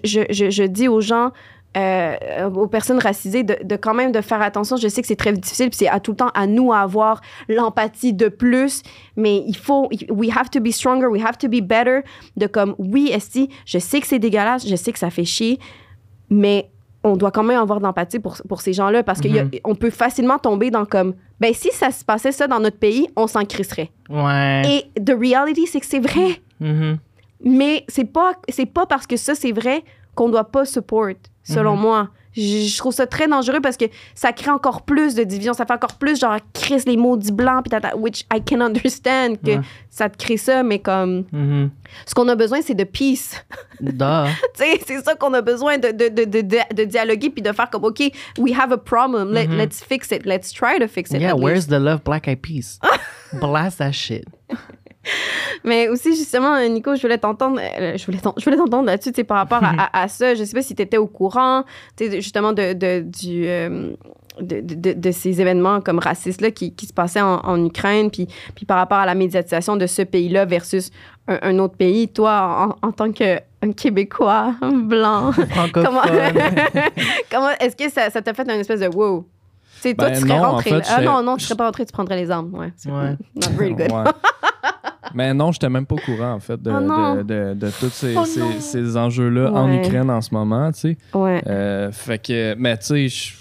[0.50, 1.32] je dis aux gens
[1.76, 4.76] euh, aux personnes racisées de, de quand même de faire attention.
[4.76, 6.80] Je sais que c'est très difficile, puis c'est à tout le temps à nous à
[6.80, 8.82] avoir l'empathie de plus,
[9.16, 12.00] mais il faut, we have to be stronger, we have to be better.
[12.36, 15.58] De comme, oui, Esti, je sais que c'est dégueulasse, je sais que ça fait chier,
[16.30, 16.70] mais
[17.04, 20.38] on doit quand même avoir de l'empathie pour, pour ces gens-là parce qu'on peut facilement
[20.38, 23.90] tomber dans comme, ben si ça se passait ça dans notre pays, on s'en crisserait.
[24.08, 24.62] Ouais.
[24.66, 26.40] Et the reality, c'est que c'est vrai.
[26.60, 26.98] Mhm.
[27.44, 28.32] Mais c'est pas
[28.72, 31.10] pas parce que ça c'est vrai qu'on doit pas support
[31.46, 31.82] selon Mhm.
[31.82, 32.08] moi.
[32.34, 35.64] Je, je trouve ça très dangereux parce que ça crée encore plus de division, ça
[35.64, 39.52] fait encore plus genre crisse les maudits blancs puis tata, which I can understand que
[39.52, 39.60] Ouais.
[39.88, 41.70] ça te crée ça mais comme Mhm.
[42.04, 43.42] ce qu'on a besoin c'est de peace.
[43.80, 43.94] Duh.
[44.54, 46.24] tu sais, c'est ça qu'on a besoin de, de, de,
[46.74, 48.02] de, dialoguer puis de faire comme OK,
[48.36, 49.56] we have a problem, Let, Mhm.
[49.56, 51.22] let's fix it, let's try to fix it.
[51.22, 51.70] Yeah, where's least.
[51.70, 52.78] the love Black Eyed Peas?
[53.40, 54.26] Blast that shit.
[55.64, 59.38] Mais aussi, justement, Nico, je voulais t'entendre, euh, je voulais t'entendre là-dessus, tu sais, par
[59.38, 60.34] rapport à, à- à ça.
[60.34, 61.64] Je sais pas si tu étais au courant,
[61.96, 63.92] tu sais, justement, de, de, du, euh,
[64.40, 68.26] de, de, de ces événements comme racistes-là qui, qui se passaient en, en Ukraine, puis,
[68.54, 70.90] puis par rapport à la médiatisation de ce pays-là versus
[71.28, 72.08] un, un autre pays.
[72.08, 73.38] Toi, en, en tant qu'un
[73.76, 75.30] Québécois blanc,
[75.72, 76.02] comment,
[77.30, 79.26] comment est-ce que ça t'a fait une espèce de wow?
[79.76, 80.70] Tu sais, toi, Ben tu serais non, en rentré.
[80.70, 82.50] fait, ah non, non, tu serais pas rentré, tu prendrais les armes.
[82.54, 82.72] Ouais.
[82.76, 83.14] c'est- Ouais.
[83.34, 83.92] Not really good.
[83.92, 84.04] Ouais.
[85.14, 87.16] Mais non, j'étais même pas au courant, en fait, de, Oh non.
[87.16, 89.72] de, de, de tous ces, Oh ces- enjeux-là en.
[89.72, 90.96] Ukraine en ce moment, tu sais.
[91.14, 91.42] Ouais.
[91.46, 93.32] Euh, fait que, mais tu sais,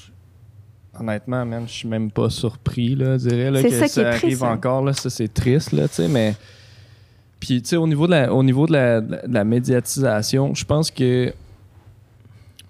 [0.99, 4.43] honnêtement, man, je suis même pas surpris, là, je dirais, là, que ça triste, arrive
[4.43, 4.53] hein.
[4.53, 6.35] encore, là, ça, c'est triste, là, tu sais, mais...
[7.39, 10.65] Puis, tu sais, au niveau de la, au niveau de la, de la médiatisation, je
[10.65, 11.33] pense que...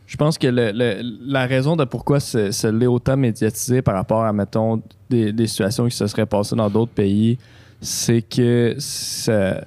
[0.08, 3.96] Je pense que le- le- la raison de pourquoi ce, ce l'est autant médiatisé par
[3.96, 7.38] rapport à, mettons, des, des situations qui se seraient passées dans d'autres pays,
[7.82, 9.64] c'est que ça,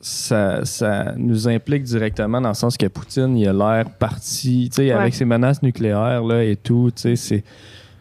[0.00, 4.76] ça, ça nous implique directement dans le sens que Poutine, il a l'air parti, tu
[4.76, 4.92] sais, Ouais.
[4.92, 7.44] avec ses menaces nucléaires là, et tout, tu sais, c'est...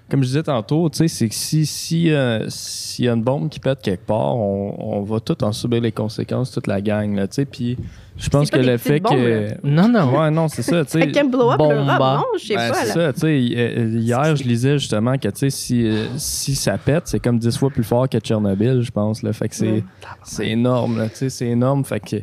[0.10, 3.50] Comme je disais tantôt, tu sais, c'est que si euh, s'il y a une bombe
[3.50, 7.16] qui pète quelque part, on, on va tout en subir les conséquences, toute la gang,
[7.16, 7.76] là, tu sais, puis
[8.16, 9.66] je pense que le fait que...
[9.68, 10.16] Non, non.
[10.18, 11.02] Ouais, non, c'est ça, tu sais.
[11.02, 12.76] Avec un blow-up, le non, je sais Ben, pas.
[12.76, 13.28] c'est ça, tu sais.
[13.58, 17.40] euh, Hier, je lisais justement que, tu sais, si, euh, si ça pète, c'est comme
[17.40, 19.34] 10 fois plus fort que Tchernobyl, je pense, là.
[19.34, 19.84] Fait que c'est
[20.24, 21.84] c'est énorme, là, tu sais, c'est énorme.
[21.84, 22.18] Fait que.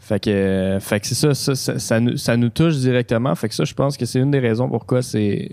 [0.00, 3.34] Fait que, euh, fait que c'est ça, ça, ça, ça nous, ça nous touche directement.
[3.34, 5.50] Fait que ça, je pense que c'est une des raisons pourquoi c'est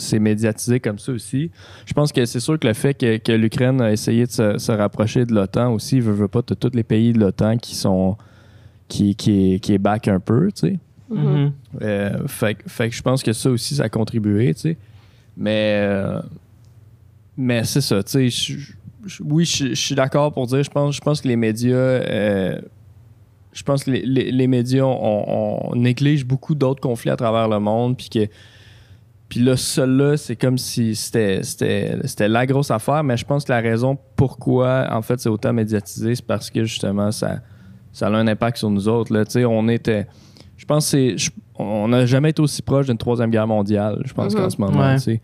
[0.00, 1.50] c'est médiatisé comme ça aussi.
[1.86, 4.58] Je pense que c'est sûr que le fait que, que l'Ukraine a essayé de se,
[4.58, 7.74] se rapprocher de l'OTAN aussi, veut, veut pas, de tous les pays de l'OTAN qui
[7.74, 8.16] sont
[8.88, 10.78] qui, qui, qui est back un peu, tu sais.
[11.10, 11.22] Mhm.
[11.22, 11.52] Mhm.
[11.82, 14.76] Euh, fait, que- fait que je pense que ça aussi, ça a contribué, tu sais.
[15.36, 16.20] Mais, euh,
[17.36, 18.28] mais c'est ça, tu sais.
[18.30, 18.58] je-
[19.06, 21.74] je- Oui, je je suis d'accord pour dire, je pense, je pense que les médias,
[21.76, 22.60] euh,
[23.52, 27.48] je pense que les, les- les médias, on, on néglige beaucoup d'autres conflits à travers
[27.48, 28.26] le monde, puis que
[29.30, 33.44] puis là, celui-là, c'est comme si c'était, c'était, c'était la grosse affaire, mais je pense
[33.44, 37.36] que la raison pourquoi, en fait, c'est autant médiatisé, c'est parce que justement, ça,
[37.92, 39.12] ça a un impact sur nous autres.
[39.14, 39.24] Là.
[39.48, 40.06] On était.
[40.58, 41.16] Je pense que c'est.
[41.16, 44.40] je- on n'a jamais été aussi proche d'une troisième guerre mondiale, je pense Mhm.
[44.40, 44.94] qu'en ce moment.
[44.94, 45.20] Ouais.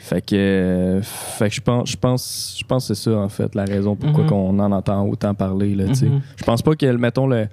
[0.00, 3.28] Fait que, euh, fait que je pense, je pense, je pense que c'est ça en
[3.28, 4.30] fait la raison pourquoi Mhm.
[4.30, 5.84] qu'on en entend autant parler là.
[5.86, 6.20] Mhm.
[6.36, 7.46] Je pense pas que mettons le,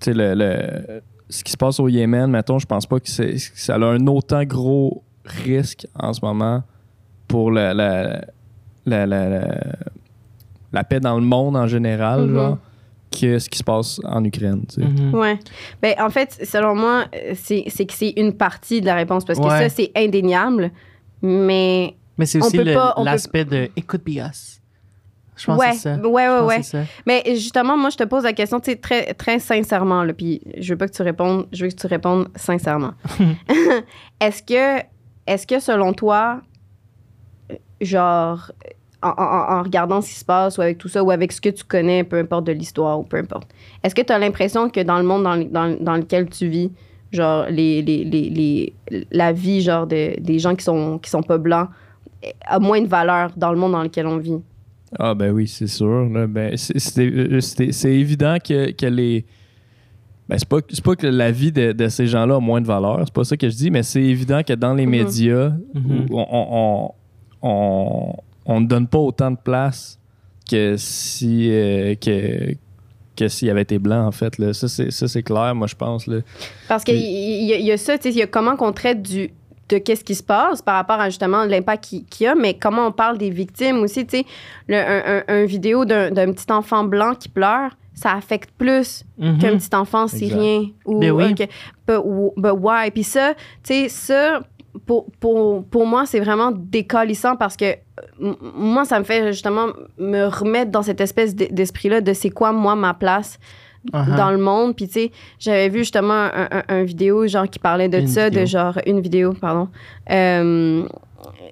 [0.00, 3.08] tu sais, le, le- ce qui se passe au Yémen, mettons, je pense pas que,
[3.08, 6.62] c'est- que ça a un autant gros risque en ce moment
[7.28, 8.24] pour la, la,
[8.86, 9.76] la, la- la-
[10.72, 12.34] la paix dans le monde en général, Mhm.
[12.34, 12.58] genre,
[13.20, 14.64] que ce qui se passe en Ukraine.
[14.68, 14.88] tu sais.
[14.88, 15.14] Mhm.
[15.14, 15.38] Ouais.
[15.82, 17.04] Ben, en fait, selon moi,
[17.34, 19.68] c'est c'est que c'est une partie de la réponse parce que Ouais.
[19.68, 20.70] ça, c'est indéniable.
[21.20, 21.94] Mais.
[22.18, 22.64] Mais c'est aussi peut-
[23.04, 24.60] l'aspect de It could be us.
[25.36, 25.94] Je pense ouais, que c'est ça.
[25.96, 26.56] ouais, Je ouais, pense ouais.
[26.58, 26.84] que c'est ça.
[27.06, 30.40] Mais justement, moi, je te pose la question, tu sais, très, très sincèrement, là, puis
[30.58, 32.92] je veux pas que tu répondes, je veux que tu répondes sincèrement.
[34.20, 34.84] est-ce que,
[35.26, 36.40] est-ce que selon toi,
[37.80, 38.50] genre,
[39.02, 41.40] en, en- en regardant ce qui se passe ou avec tout ça ou avec ce
[41.40, 43.48] que tu connais, peu importe de l'histoire ou peu importe,
[43.82, 46.70] est-ce que tu as l'impression que dans le monde dans, dans- dans lequel tu vis,
[47.10, 48.74] genre, les, les, les, les-
[49.10, 51.68] la vie, genre, de, des gens qui sont, qui sont pas blancs,
[52.46, 54.38] a moins de valeur dans le monde dans lequel on vit?
[54.98, 56.06] Ah ben oui, c'est sûr.
[56.28, 59.24] Ben, euh, c'est évident que, que les...
[60.32, 62.66] Ben, c'est pas, c'est pas que la vie de, de ces gens-là a moins de
[62.66, 64.90] valeur, c'est pas ça que je dis, mais c'est évident que dans les Mhm.
[64.90, 66.06] médias, Mhm.
[66.10, 66.90] on, on,
[67.42, 68.12] on,
[68.46, 69.98] on ne donne pas autant de place
[70.50, 72.54] que si euh, que,
[73.14, 74.38] que s'il avait été blanc, en fait.
[74.38, 74.54] Là.
[74.54, 76.06] Ça, c'est, ça, c'est clair, moi, je pense.
[76.06, 76.20] Là.
[76.66, 78.56] Parce qu'il y, y a- il y a ça, tu sais, il y a comment
[78.56, 79.30] qu'on traite du
[79.68, 82.86] de qu'est-ce qui se passe par rapport à justement l'impact qu'il y a, mais comment
[82.88, 84.24] on parle des victimes aussi, tu sais,
[84.66, 89.04] le- un, un- un vidéo d'un d'un petit enfant blanc qui pleure, ça affecte plus
[89.18, 89.38] Mhm.
[89.38, 91.24] qu'un petit enfant syrien ou Ben oui.
[91.24, 91.44] euh, que-
[91.86, 94.40] but, but why puis ça tu sais ça
[94.86, 97.74] pour, pour, pour moi c'est vraiment décalissant parce que euh,
[98.20, 99.66] m- moi ça me fait justement
[99.98, 103.38] me remettre dans cette espèce d- d'esprit là de c'est quoi moi ma place
[104.16, 105.10] Dans le monde puis tu sais
[105.40, 108.40] j'avais vu justement un, un- un vidéo genre qui parlait de Une ça vidéo.
[108.42, 109.68] de genre une vidéo pardon
[110.10, 110.84] euh,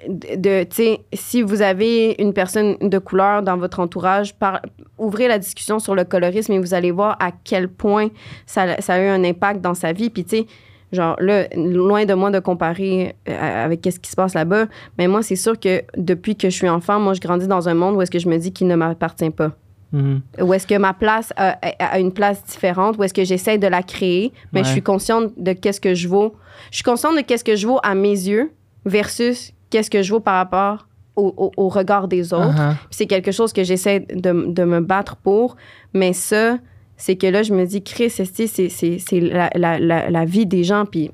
[0.08, 4.60] de, tu sais, si vous avez une personne de couleur dans votre entourage, par,
[4.98, 8.08] ouvrez la discussion sur le colorisme et vous allez voir à quel point
[8.46, 10.10] ça, ça a eu un impact dans sa vie.
[10.10, 10.46] Puis, tu sais,
[10.90, 14.66] genre, là, loin de moi de comparer euh, avec qu'est-ce qui se passe là-bas,
[14.98, 17.74] mais moi, c'est sûr que depuis que je suis enfant, moi, je grandis dans un
[17.74, 19.52] monde où est-ce que je me dis qu'il ne m'appartient pas.
[19.92, 20.20] Mhm.
[20.40, 23.58] Où est-ce que ma place a, a- a une place différente, où est-ce que j'essaie
[23.58, 26.34] de la créer, mais je suis consciente de qu'est-ce que je vaux.
[26.70, 28.52] Je suis consciente de qu'est-ce que je vaux à mes yeux
[28.84, 30.86] versus qu'est-ce que je vaux par rapport
[31.16, 32.54] au, au- au regard des autres.
[32.56, 32.74] Uh-huh.
[32.76, 35.56] Puis c'est quelque chose que j'essaie de, de me battre pour.
[35.92, 36.58] Mais ça,
[36.96, 40.46] c'est que là, je me dis, Chris, c'est c'est- c'est la, la, la, la vie
[40.46, 40.84] des gens.
[40.86, 41.10] Puis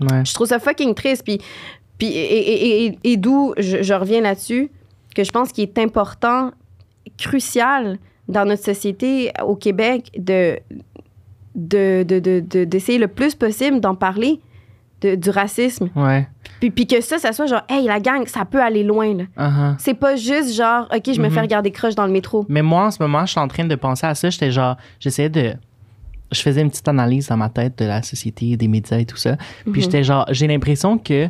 [0.00, 0.24] Ouais.
[0.24, 1.22] je trouve ça fucking triste.
[1.24, 1.38] Puis,
[1.98, 4.70] puis et, et, et, et d'où je, je reviens là-dessus,
[5.14, 6.52] que je pense qu'il est important,
[7.18, 7.98] crucial
[8.28, 10.58] dans notre société au Québec de
[11.56, 14.40] de- de- de- de- d'essayer le plus possible d'en parler
[15.00, 15.88] de- du racisme.
[15.96, 16.28] Ouais.
[16.60, 19.14] Puis, puis que ça, ça soit genre, hey, la gang, ça peut aller loin.
[19.14, 19.24] Là.
[19.36, 19.74] Uh-huh.
[19.78, 22.44] C'est pas juste genre, OK, je me fais regarder crush dans le métro.
[22.48, 24.30] Mais moi, en ce moment, je suis en train de penser à ça.
[24.30, 25.54] J'étais genre, j'essayais de.
[26.30, 29.16] Je faisais une petite analyse dans ma tête de la société, des médias et tout
[29.16, 29.36] ça.
[29.64, 29.80] Puis Mhm.
[29.80, 31.28] j'étais genre, j'ai l'impression que.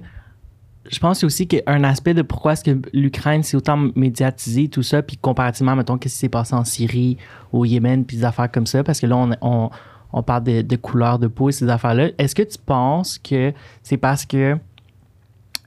[0.89, 5.03] Je pense aussi qu'un aspect de pourquoi est-ce que l'Ukraine s'est autant médiatisée, tout ça,
[5.03, 7.19] puis comparativement, mettons, qu'est-ce qui s'est passé en Syrie,
[7.53, 9.71] au Yémen, puis des affaires comme ça, parce que là, on, on,
[10.13, 12.09] on parle de, de couleur de peau et ces affaires-là.
[12.17, 13.53] Est-ce que tu penses que
[13.83, 14.57] c'est parce que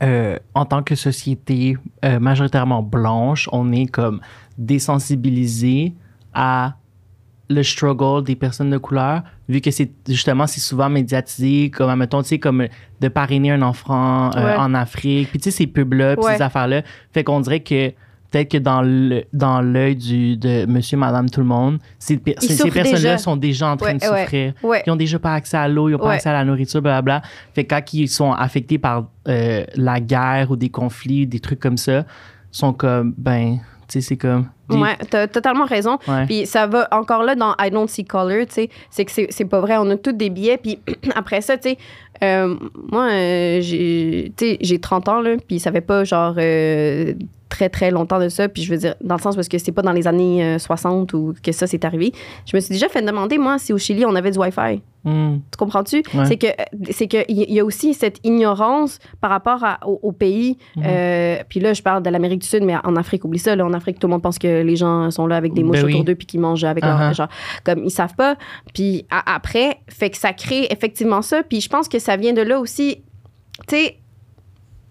[0.02, 4.20] euh, en tant que société euh, majoritairement blanche, on est comme
[4.58, 5.94] désensibilisé
[6.34, 6.76] à
[7.50, 12.22] le struggle des personnes de couleur, vu que c'est justement c'est souvent médiatisé, comme mettons,
[12.22, 12.68] tu sais, comme
[13.02, 14.56] de parrainer un enfant euh, Ouais.
[14.58, 16.38] en Afrique, puis tu sais ces pubs là, puis Ouais.
[16.38, 16.82] ces affaires là,
[17.12, 17.90] fait qu'on dirait que
[18.32, 23.18] peut-être que dans le dans l'œil du de Monsieur, Madame, tout le monde, ces, personnes-là
[23.18, 24.54] sont déjà en train Ouais, de souffrir.
[24.88, 27.22] Ils ont déjà pas accès à l'eau, ils ont pas accès à la nourriture, blablabla.
[27.54, 31.60] Fait que quand ils sont affectés par euh, la guerre ou des conflits, des trucs
[31.60, 32.06] comme ça,
[32.52, 34.48] sont comme, ben, tu sais, c'est comme.
[34.70, 35.98] Ouais, t'as totalement raison.
[36.08, 36.26] Ouais.
[36.26, 38.70] Puis ça va encore là dans I don't see color, tu sais.
[38.90, 39.76] C'est que c'est- pas vrai.
[39.78, 40.58] On a tous des billets.
[40.58, 40.80] Puis
[41.16, 41.78] après ça, tu sais,
[42.24, 42.56] euh,
[42.92, 45.36] moi, euh, j'ai 30 ans, là.
[45.48, 47.14] Puis ça fait pas genre euh,
[47.54, 48.50] très, très longtemps de ça.
[48.50, 50.58] Puis je veux dire, dans le sens parce que c'est pas dans les années euh,
[50.58, 52.12] 60 ou que ça s'est arrivé.
[52.50, 54.82] Je me suis déjà fait demander, moi, si au Chili, on avait du Wi-Fi.
[55.06, 55.40] Hmm.
[55.52, 55.98] Tu comprends-tu?
[56.16, 56.26] Ouais.
[56.26, 56.48] C'est que
[56.92, 60.58] c'est que il y a aussi cette ignorance par rapport à- au, au pays.
[60.78, 60.84] Mhm.
[60.86, 63.56] Euh, puis là, je parle de l'Amérique du Sud, mais en Afrique, oublie ça.
[63.56, 65.82] Là, en Afrique, tout le monde pense que les gens sont là avec des mouches
[65.82, 65.94] Ben oui.
[65.94, 67.14] autour d'eux puis qu'ils mangent avec leur Uh-huh.
[67.16, 67.28] genre
[67.66, 68.38] comme ils savent pas.
[68.74, 71.44] Puis après, fait que ça crée effectivement ça.
[71.44, 73.02] Puis je pense que ça vient de là aussi.
[73.68, 73.98] Tu sais,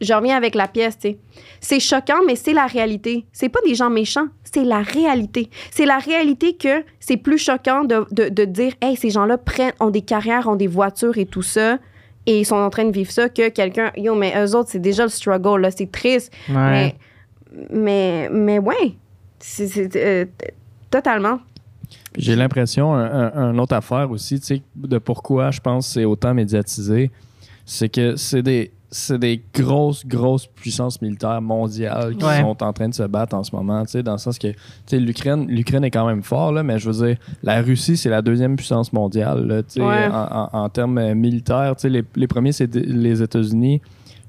[0.02, 1.18] je reviens avec la pièce, tu sais.
[1.60, 3.24] C'est choquant, mais c'est la réalité.
[3.32, 5.48] C'est pas des gens méchants, c'est la réalité.
[5.70, 9.72] C'est la réalité que c'est plus choquant de, de, de dire, hey, ces gens-là prennent,
[9.80, 11.78] ont des carrières, ont des voitures et tout ça,
[12.26, 14.78] et ils sont en train de vivre ça, que quelqu'un, yo, mais eux autres, c'est
[14.82, 16.32] déjà le struggle, là, c'est triste.
[16.48, 16.54] Ouais.
[16.54, 16.96] Mais,
[17.70, 18.94] mais, mais ouais,
[19.38, 20.24] c'est euh,
[20.90, 21.40] totalement.
[22.16, 26.04] J'ai l'impression, un, un- autre affaire aussi, tu sais, de pourquoi je pense que c'est
[26.04, 27.10] autant médiatisé,
[27.66, 32.42] c'est que c'est des, c'est des grosses, grosses puissances militaires mondiales qui Ouais.
[32.42, 34.48] sont en train de se battre en ce moment, tu sais, dans le sens que,
[34.48, 37.96] tu sais, l'Ukraine, l'Ukraine est quand même fort, là, mais je veux dire, la Russie,
[37.96, 40.08] c'est la deuxième puissance mondiale, là, tu sais, Ouais.
[40.12, 43.80] en, en- en termes euh, militaires, tu sais, les, les premiers, c'est les États-Unis,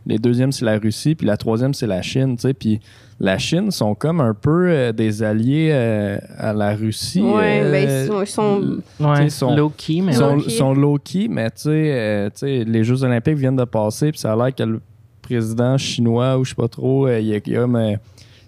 [0.06, 2.80] les deuxièmes, c'est la Russie, puis la troisième, c'est la Chine, tu sais, puis
[3.24, 7.22] la Chine sont comme un peu euh, des alliés euh, à la Russie.
[7.22, 7.90] Ouais, euh, ben,
[8.22, 8.62] ils sont-
[9.00, 9.56] Ouais.
[9.56, 10.50] Low-key, mais ils sont, Low-key.
[10.50, 14.54] sont mais tu sais, euh, les Jeux olympiques viennent de passer, puis ça a l'air
[14.54, 14.82] que le
[15.22, 17.78] président chinois, ou je sais pas trop, il, a, il a comme,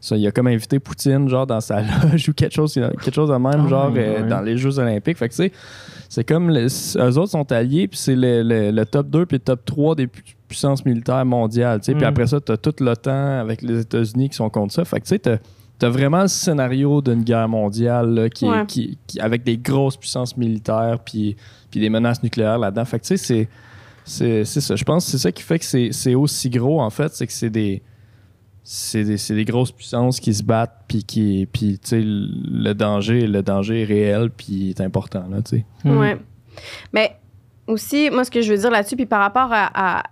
[0.02, 3.30] ça, il a comme invité Poutine, genre, dans sa loge ou quelque chose, quelque chose
[3.30, 5.18] de même, Oh genre, euh, dans les Jeux olympiques.
[5.18, 5.52] Fait que, tu sais,
[6.10, 6.68] c'est comme, les,
[6.98, 9.96] eux autres sont alliés, puis c'est le, le- le top 2 puis le top 3
[9.96, 10.08] des
[10.48, 11.94] pu- puissances militaires mondiales, tu sais.
[11.94, 12.08] Puis Mm.
[12.10, 14.86] après ça, t'as toute l'OTAN avec les États-Unis qui sont contre ça.
[14.86, 15.38] Fait que, tu sais, t'as
[15.78, 19.98] T'as vraiment le scénario d'une guerre mondiale là, qui, est- qui- qui- avec des grosses
[19.98, 21.36] puissances militaires puis,
[21.70, 22.86] puis des menaces nucléaires là-dedans.
[22.86, 23.50] Fait que tu sais,
[24.06, 24.76] c'est, ça.
[24.78, 27.34] Je pense que c'est ça qui fait que c'est, aussi gros, en fait, c'est que
[27.34, 27.82] c'est des,
[28.64, 33.28] c'est des, des grosses puissances qui se battent puis qui puis tu sais le danger
[33.28, 35.90] le danger est réel puis est important là tu sais.
[35.90, 36.18] Ouais.
[36.94, 37.18] Mais
[37.68, 39.70] aussi, moi, ce que je veux dire là-dessus, puis par rapport à.
[39.74, 40.04] à,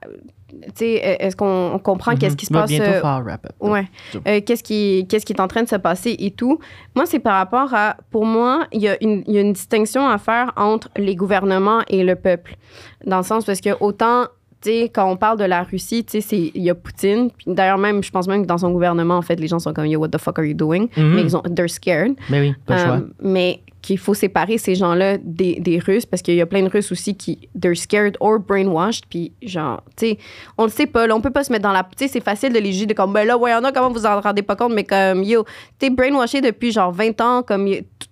[0.49, 2.69] tu sais, est-ce qu'on on comprend qu'est-ce qui se va passe.
[2.69, 3.53] bientôt euh, faire un wrap-up.
[3.59, 3.87] Ouais.
[4.27, 6.59] Euh, qu'est-ce qui qu'est-ce qui est en train de se passer et tout.
[6.95, 10.51] Moi, c'est par rapport à pour moi, y, il y a une distinction à faire
[10.55, 12.55] entre les gouvernements et le peuple.
[13.03, 14.27] Dans le sens parce que autant
[14.63, 17.29] tu sais, quand on parle de la Russie, tu il y a Poutine.
[17.45, 19.85] D'ailleurs, même, je pense même que dans son gouvernement, en fait, les gens sont comme,
[19.85, 20.87] yo, what the fuck are you doing?
[20.95, 21.15] Mhm.
[21.15, 22.13] Mais ils ont, they're scared.
[22.29, 22.95] Mais oui, pas le choix.
[22.95, 26.63] Euh, mais qu'il faut séparer ces gens-là des, des Russes parce qu'il y a plein
[26.63, 30.17] de Russes aussi qui they're scared or brainwashed puis genre tu sais
[30.57, 32.23] on le sait pas là on peut pas se mettre dans la tu sais c'est
[32.23, 34.41] facile de les juger de comme ben là ouais en a comment vous en rendez
[34.41, 35.43] pas compte mais comme yo
[35.77, 37.67] t'es brainwashé depuis genre 20 ans comme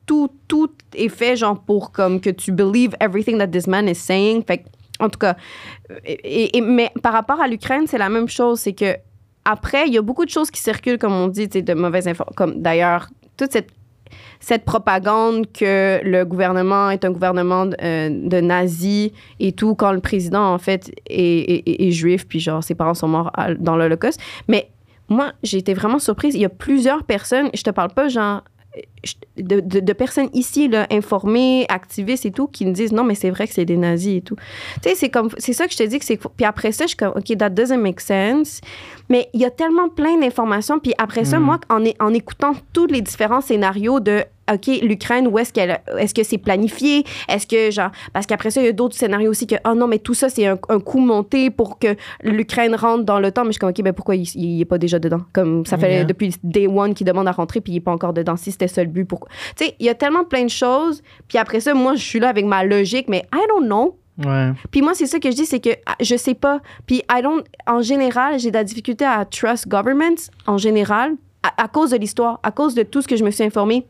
[0.05, 3.95] tout tout est fait genre pour comme que tu believe everything that this man is
[3.95, 4.63] saying fait que,
[5.01, 5.35] en tout cas
[6.05, 8.95] et, et- mais par rapport à l'Ukraine c'est la même chose c'est que
[9.45, 12.35] après il y a beaucoup de choses qui circulent comme on dit de mauvaises informations
[12.35, 13.69] comme d'ailleurs toute cette
[14.39, 20.01] cette propagande que le gouvernement est un gouvernement euh, de nazis et tout, quand le
[20.01, 24.19] président, en fait, est, est- juif, puis genre, ses parents sont morts dans l'Holocauste.
[24.49, 24.69] Mais
[25.09, 26.33] moi, j'ai été vraiment surprise.
[26.35, 28.41] Il y a plusieurs personnes, je te parle pas, genre,
[29.37, 33.29] de, de- personnes ici, là, informées, activistes et tout, qui me disent non, mais c'est
[33.29, 34.35] vrai que c'est des nazis et tout.
[34.81, 36.17] Tu sais, c'est comme, c'est ça que je te dis que c'est.
[36.17, 38.61] Puis après ça, je suis comme, OK, that doesn't make sense.
[39.11, 40.79] Mais il y a tellement plein d'informations.
[40.79, 41.45] Puis après ça, Mhm.
[41.45, 46.13] moi, en, en écoutant tous les différents scénarios de OK, l'Ukraine, où est-ce qu'elle est-ce
[46.13, 47.03] que c'est planifié?
[47.29, 49.87] Est-ce que genre parce qu'après ça, il y a d'autres scénarios aussi que oh non,
[49.87, 53.43] mais tout ça c'est un, un coup monté pour que l'Ukraine rentre dans l'OTAN.
[53.43, 55.21] Mais je suis comme OK, ben pourquoi il, il est pas déjà dedans?
[55.33, 56.03] Comme ça fait Yeah.
[56.05, 58.35] depuis day one qu'il demande à rentrer puis il est pas encore dedans.
[58.37, 59.29] Si c'était ça le but, pourquoi?
[59.57, 61.01] Tu sais, il y a tellement plein de choses.
[61.29, 63.97] Puis après ça, moi, je suis là avec ma logique, mais I don't know.
[64.25, 64.51] Ouais.
[64.71, 66.59] Puis moi, c'est ça que je dis, c'est que ah, je sais pas.
[66.85, 70.15] Puis I don't, en général, j'ai de la difficulté à trust governments,
[70.47, 71.13] en général,
[71.57, 73.87] à, cause de l'histoire, à cause de tout ce que je me suis informée.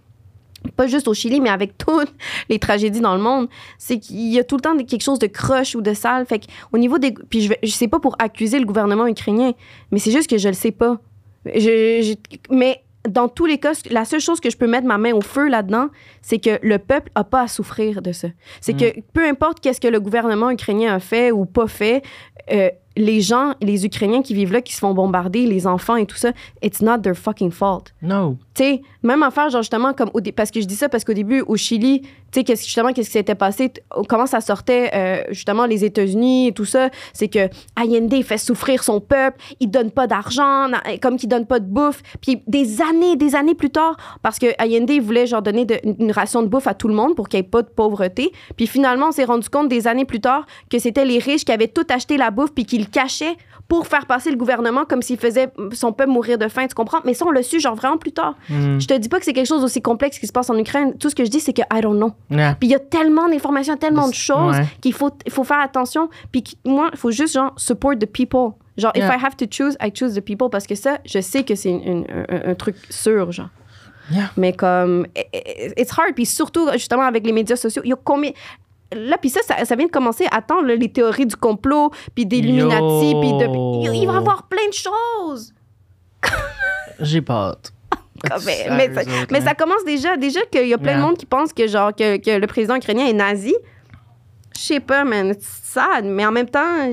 [0.78, 2.14] Pas juste au Chili, mais avec toutes
[2.50, 3.50] les tragédies dans le monde.
[3.78, 6.26] C'est qu'il y a tout le temps quelque chose de croche ou de sale.
[6.26, 7.14] Fait au niveau des.
[7.14, 9.52] Puis je, je sais pas pour accuser le gouvernement ukrainien,
[9.92, 11.00] mais c'est juste que je le sais pas.
[11.46, 12.16] Je-
[12.52, 15.22] mais dans tous les cas, la seule chose que je peux mettre ma main au
[15.22, 15.90] feu là-dedans,
[16.22, 18.28] c'est que le peuple a pas à souffrir de ça.
[18.60, 22.04] C'est que peu importe qu'est-ce que le gouvernement ukrainien a fait ou pas fait,
[22.52, 26.06] euh, les gens, les Ukrainiens qui vivent là, qui se font bombarder, les enfants et
[26.06, 26.32] tout ça,
[26.62, 27.86] it's not their fucking fault.
[28.02, 28.38] No.
[28.54, 31.14] Tu sais, même affaire, genre justement, comme au parce que je dis ça parce qu'au
[31.14, 33.72] début, au Chili, tu sais, justement, qu'est-ce qui s'était passé,
[34.08, 38.84] comment ça sortait, euh, justement, les États-Unis et tout ça, c'est que Allende fait souffrir
[38.84, 42.02] son peuple, il donne pas d'argent, na- comme qu'il donne pas de bouffe.
[42.22, 46.12] Puis des années, des années plus tard, parce que Allende voulait genre donner de- une
[46.12, 48.32] ration de bouffe à tout le monde pour qu'il n'y ait pas de pauvreté.
[48.56, 51.52] Puis finalement, on s'est rendu compte des années plus tard que c'était les riches qui
[51.52, 53.36] avaient tout acheté la bouffe puis qui le cachaient
[53.68, 57.00] pour faire passer le gouvernement comme s'il faisait son peuple mourir de faim, tu comprends?
[57.06, 58.36] Mais ça, on l'a su genre vraiment plus tard.
[58.50, 58.80] Mm.
[58.80, 60.98] Je te dis pas que c'est quelque chose aussi complexe qui se passe en Ukraine.
[60.98, 62.12] Tout ce que je dis, c'est que I don't know.
[62.30, 62.56] Yeah.
[62.60, 64.66] Puis il y a tellement d'informations, tellement de choses Ouais.
[64.82, 66.10] qu'il faut, faut faire attention.
[66.34, 68.52] Puis moi, il faut juste, genre, support the people.
[68.78, 69.04] Genre, if.
[69.06, 70.50] I have to choose, I choose the people.
[70.50, 72.04] Parce que ça, je sais que c'est un,
[72.52, 73.50] un truc sûr, genre.
[74.12, 74.32] Yeah.
[74.36, 76.14] Mais comme, i- i- it's hard.
[76.14, 78.32] Puis surtout, justement, avec les médias sociaux, il y a combien...
[78.94, 80.28] Là, puis ça, ça, ça vient de commencer.
[80.32, 83.20] Attends, là, les théories du complot, puis d'Illuminati, Yo.
[83.20, 83.92] puis de...
[83.94, 85.54] Il va y avoir plein de choses.
[87.00, 87.74] J'ai pas hâte.
[88.46, 89.46] Mais, mais ça, autres, mais hein.
[89.46, 90.16] ça commence déjà.
[90.16, 92.76] Déjà qu'il y a plein de monde qui pense que, genre, que, que le président
[92.76, 93.56] ukrainien est nazi.
[94.56, 95.30] Je sais pas, man.
[95.30, 96.06] It's sad.
[96.06, 96.92] Mais en même temps,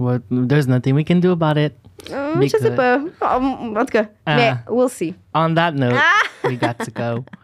[0.00, 0.22] What?
[0.30, 1.74] There's nothing we can do about it.
[2.10, 2.98] Euh, je sais pas.
[3.20, 4.36] En, en tout cas, Ah.
[4.36, 5.14] mais we'll see.
[5.34, 6.48] On that note, Ah!
[6.48, 7.24] we got to go.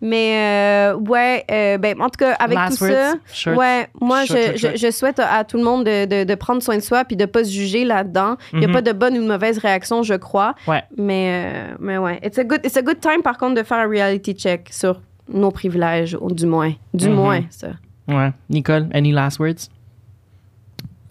[0.00, 2.92] Mais euh, ouais, euh, ben, en tout cas, avec Last tout words?
[2.92, 6.04] ça, Short- ouais, moi, short, je, short, je- je souhaite à tout le monde de,
[6.04, 8.36] de- de prendre soin de soi puis de pas se juger là-dedans.
[8.52, 8.74] Il n'y a Mhm.
[8.74, 10.54] pas de bonne ou de mauvaise réaction, je crois.
[10.66, 10.82] Ouais.
[10.98, 11.30] Mais,
[11.70, 13.88] euh, mais ouais, it's a, good, it's a good time, par contre, de faire un
[13.88, 15.00] reality check sur
[15.32, 16.72] nos privilèges, ou du moins.
[16.92, 17.14] Du Mhm.
[17.14, 17.68] moins, ça.
[18.08, 18.32] Ouais.
[18.50, 19.70] Nicole, any last words?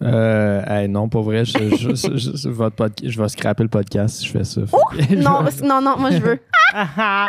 [0.02, 3.68] Euh, hey, non pas vrai je, je, je- je- votre podca- je vais scraper le
[3.70, 4.60] podcast si je fais ça
[5.16, 6.38] Non, non, non, moi, je veux.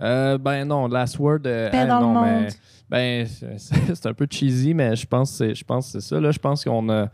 [0.00, 1.40] Euh, ben non, Last Word.
[1.46, 2.46] euh, Paix hey, dans le non, monde.
[2.90, 3.56] ben, c'est
[3.94, 6.18] c'est un peu cheesy, mais je pense que c'est- je pense que c'est ça.
[6.20, 7.06] Là, je pense qu'on a,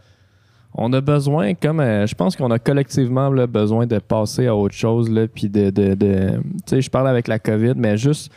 [0.75, 4.57] on a besoin, comme euh, je pense qu'on a collectivement là, besoin de passer à
[4.57, 5.11] autre chose.
[5.11, 8.33] Là, puis de, de, de- tu sais, je parle avec la COVID, mais juste,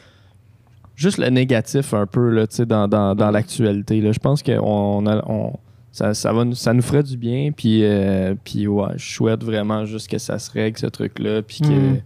[0.95, 4.01] juste le négatif un peu là, tu sais, dans, dans, dans l'actualité.
[4.01, 4.11] là.
[4.11, 5.53] Je pense que on, a- on-
[5.91, 7.51] ça, ça, va, nous- ça nous ferait du bien.
[7.51, 11.41] Puis, euh, puis ouais, je souhaite vraiment juste que ça se règle, ce truc-là.
[11.41, 12.01] Puis que Mm.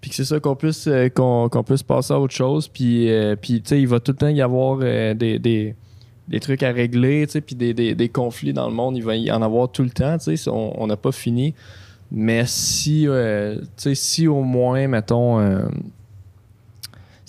[0.00, 2.68] puis que c'est ça qu'on puisse, euh, qu'on, qu'on puisse passer à autre chose.
[2.68, 5.74] Puis, euh, puis tu sais, il va tout le temps y avoir euh, des, des,
[6.28, 8.96] des trucs à régler, tu sais, puis des, des, des conflits dans le monde.
[8.96, 10.50] Il va y en avoir tout le temps, tu sais.
[10.50, 11.54] On n'a pas fini.
[12.12, 15.38] Mais si, euh, tu sais, si au moins, mettons,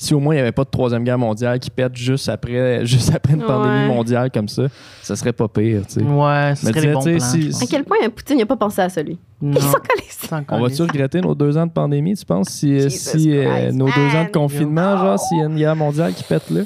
[0.03, 2.83] si au moins il n'y avait pas de troisième guerre mondiale qui pète juste après,
[2.87, 3.45] juste après une Ouais.
[3.47, 4.63] pandémie mondiale comme ça,
[5.03, 6.01] ça serait pas pire, tu sais.
[6.01, 7.51] Ouais, Mais serait des bons plans, si-.
[7.61, 9.19] À quel point Poutine n'a pas pensé à ça, lui?
[9.41, 10.03] Non, Ils sont collés.
[10.09, 13.35] c'est encore On va-tu regretter nos deux ans de pandémie, tu penses, si, euh, si
[13.37, 16.49] euh, nos deux ans de confinement, genre, s'il y a une guerre mondiale qui pète
[16.49, 16.61] là?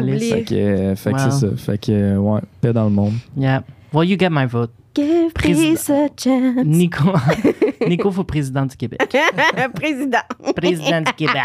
[0.00, 0.30] Oublie.
[0.30, 1.46] Fait que, euh, fait que c'est ça.
[1.56, 3.12] Fait que, euh, ouais, paix dans le monde.
[3.36, 3.62] Yeah.
[3.92, 4.70] Well, you get my vote.
[4.96, 5.70] Give Président.
[5.74, 6.64] peace a chance.
[6.64, 7.04] Nico,
[7.88, 9.00] Nico, faut président du Québec.
[9.74, 10.18] Président.
[10.56, 11.42] Président du Québec.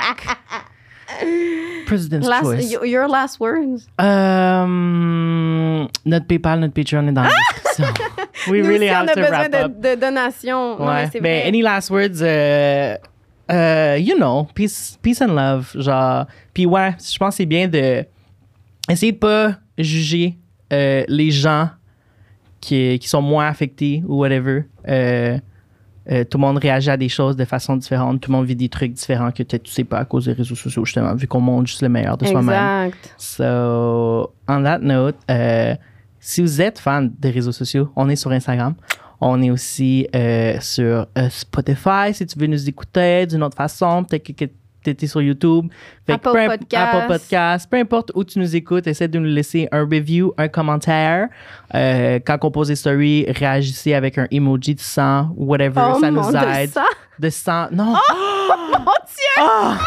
[1.85, 2.71] President's Last, choice.
[2.71, 3.87] y- your last words.
[3.99, 7.85] Euh, notre PayPal, notre Patreon est dans la description.
[8.51, 9.79] We Nous really aussi, have on a to besoin wrap de, up.
[9.81, 10.77] de donations.
[10.79, 11.43] Non, mais c'est vrai.
[11.47, 12.21] any last words?
[12.21, 12.95] euh,
[13.51, 15.71] euh, you know, peace, peace and love.
[15.75, 18.05] Genre, puis ouais, je pense que c'est bien de
[18.89, 20.37] essayer de pas juger
[20.71, 21.69] euh, les gens
[22.61, 24.65] qui, qui sont moins affectés ou whatever.
[24.87, 25.37] Euh,
[26.11, 28.21] euh, tout le monde réagit à des choses de façon différente.
[28.21, 30.33] Tout le monde vit des trucs différents que peut-être tu sais pas à cause des
[30.33, 32.87] réseaux sociaux, justement, vu qu'on montre juste le meilleur de soi-même.
[32.87, 33.15] Exact.
[33.17, 35.75] So, on that note, euh,
[36.19, 38.75] si vous êtes fan des réseaux sociaux, on est sur Instagram.
[39.21, 44.05] On est aussi euh, sur Spotify si tu veux nous écouter d'une autre façon.
[44.05, 44.49] Peut-être que tu
[44.85, 45.67] étais sur YouTube.
[46.05, 46.93] Fait Apple peu Podcast.
[46.93, 47.69] Apple Podcast.
[47.69, 51.27] Peu importe où tu nous écoutes, essaie de nous laisser un review, un commentaire.
[51.75, 55.93] Euh, quand on pose des stories, réagissez avec un emoji de sang, whatever.
[55.95, 56.69] Oh ça nous aide.
[56.69, 56.85] ça.
[57.17, 57.67] De sang.
[57.71, 57.93] Non.
[58.79, 59.39] Mon Dieu!
[59.39, 59.77] Ah!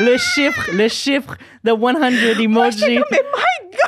[0.00, 3.00] le chiffre, le chiffre de 100 emoji.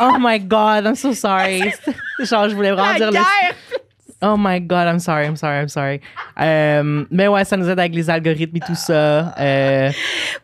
[0.01, 1.73] Oh my god, I'm so sorry.
[2.21, 3.19] Genre, je voulais vraiment La dire le.
[4.25, 6.01] Oh my god, I'm sorry, I'm sorry, I'm sorry.
[6.41, 9.35] Euh, mais ouais, ça nous aide avec les algorithmes et tout ça.
[9.41, 9.91] Euh,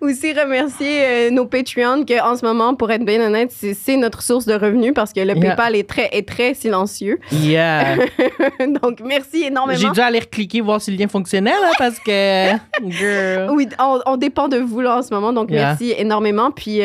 [0.00, 4.20] Aussi remercier euh, nos Patreons que en ce moment, pour être bien honnête, c'est notre
[4.22, 5.54] source de revenus parce que le Yeah.
[5.54, 7.20] PayPal est très, est très silencieux.
[7.30, 7.96] yeah.
[8.82, 9.92] Donc, merci J'ai énormément.
[9.92, 12.50] dû aller recliquer voir si le lien fonctionnait là parce que.
[12.88, 13.50] Girl.
[13.52, 15.66] Oui, on, on dépend de vous là en ce moment, donc Yeah.
[15.68, 16.50] merci énormément.
[16.50, 16.80] Puis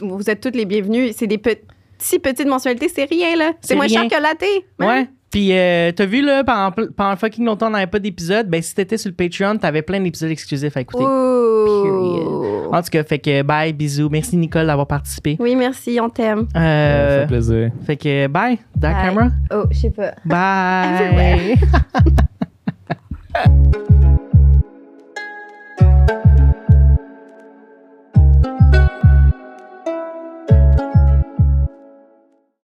[0.00, 1.10] vous êtes toutes les bienvenues.
[1.14, 3.52] C'est des petits petites mensualités, c'est rien là.
[3.60, 4.08] C'est C'est moins rien.
[4.08, 4.64] cher que la thé.
[4.78, 5.06] Ouais.
[5.30, 8.48] Puis, euh, t'as vu, là, pendant, pendant fucking longtemps, on n'avait pas d'épisode.
[8.48, 11.04] Ben, si t'étais sur le Patreon, t'avais plein d'épisodes exclusifs à écouter.
[11.04, 12.68] Ouh.
[12.72, 14.08] En tout cas, fait que bye, bisous.
[14.10, 15.36] Merci, Nicole, d'avoir participé.
[15.38, 16.46] Oui, merci, on t'aime.
[16.52, 17.70] Ça Euh, fait plaisir.
[17.84, 19.04] fait que bye, that Bye.
[19.04, 19.28] camera.
[19.52, 20.14] Oh, je sais pas.
[20.24, 21.00] Bye.
[21.00, 21.58] Everywhere.